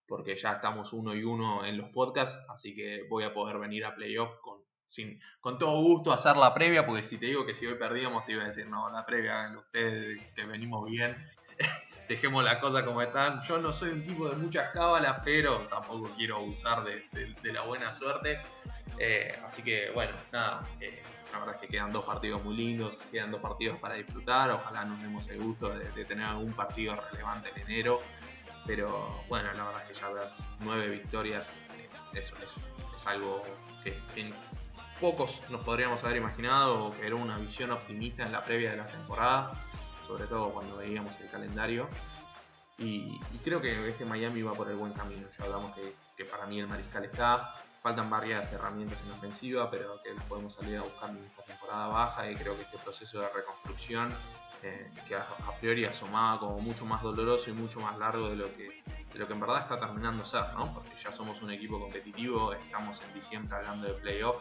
[0.07, 3.83] porque ya estamos uno y uno en los podcasts, así que voy a poder venir
[3.83, 7.45] a playoff con, sin, con todo gusto a hacer la previa, porque si te digo
[7.45, 11.17] que si hoy perdíamos te iba a decir, no, la previa, ustedes que venimos bien,
[12.07, 13.41] dejemos las cosas como están.
[13.43, 17.91] Yo no soy un tipo de muchas cábalas, pero tampoco quiero abusar de, la buena
[17.91, 18.39] suerte.
[18.99, 21.01] Eh, así que bueno, nada, eh,
[21.31, 24.49] la verdad es que quedan dos partidos muy lindos, quedan dos partidos para disfrutar.
[24.51, 28.01] Ojalá nos demos el gusto de, tener algún partido relevante en enero.
[28.65, 30.29] Pero bueno, la verdad es que ya ver
[30.59, 33.43] nueve victorias, eh, eso, es algo
[33.83, 33.93] que,
[34.99, 36.93] pocos nos podríamos haber imaginado.
[37.03, 39.51] Era una visión optimista en la previa de la temporada,
[40.07, 41.89] sobre todo cuando veíamos el calendario.
[42.79, 45.27] Y, creo que este Miami va por el buen camino.
[45.37, 50.01] Ya hablamos que, que para mí el mariscal está, faltan varias herramientas en ofensiva, pero
[50.03, 53.19] que las podemos salir a buscar en esta temporada baja y creo que este proceso
[53.19, 54.13] de reconstrucción,
[54.63, 55.25] eh, que a,
[55.59, 58.83] priori asomaba como mucho más doloroso y mucho más largo de lo que,
[59.13, 60.73] de lo que en verdad está terminando ser, ¿no?
[60.73, 64.37] porque ya somos un equipo competitivo, estamos en diciembre hablando de playoff,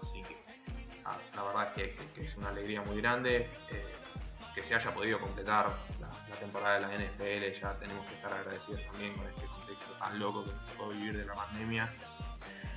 [0.00, 0.36] así que
[1.04, 3.50] ah, la verdad es que, es una alegría muy grande.
[3.70, 4.01] Eh,
[4.54, 8.32] que se haya podido completar la, la, temporada de la NFL, ya tenemos que estar
[8.32, 11.90] agradecidos también con este contexto tan loco que nos tocó vivir de la pandemia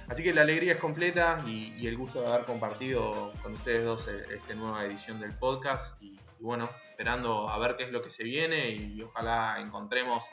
[0.07, 4.07] Así que la alegría es completa y, el gusto de haber compartido con ustedes dos
[4.07, 5.99] e, esta nueva edición del podcast.
[6.01, 10.23] Y, bueno, esperando a ver qué es lo que se viene y ojalá encontremos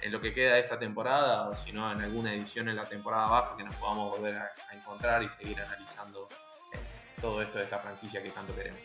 [0.00, 2.84] en lo que queda de esta temporada o si no en alguna edición en la
[2.84, 6.28] temporada baja que nos podamos volver a, encontrar y seguir analizando
[6.72, 6.78] eh,
[7.20, 8.80] todo esto de esta franquicia que tanto queremos.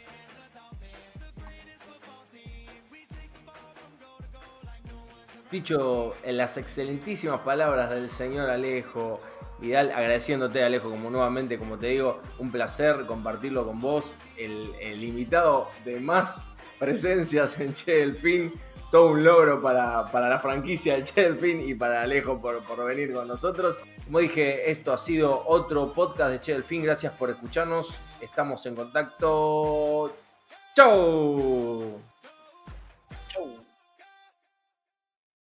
[5.51, 9.17] Dicho en las excelentísimas palabras del señor Alejo,
[9.59, 15.69] Vidal, agradeciéndote, Alejo, como nuevamente, como te digo, un placer compartirlo con vos, el, invitado
[15.85, 16.43] de más
[16.77, 18.53] presencias en Che Delfín,
[18.91, 23.13] todo un logro para, la franquicia de Che Delfín y para Alejo por, por, venir
[23.13, 23.79] con nosotros.
[24.03, 28.75] Como dije, esto ha sido otro podcast de Che Delfín, gracias por escucharnos, estamos en
[28.75, 30.13] contacto.
[30.75, 32.06] ¡Chau!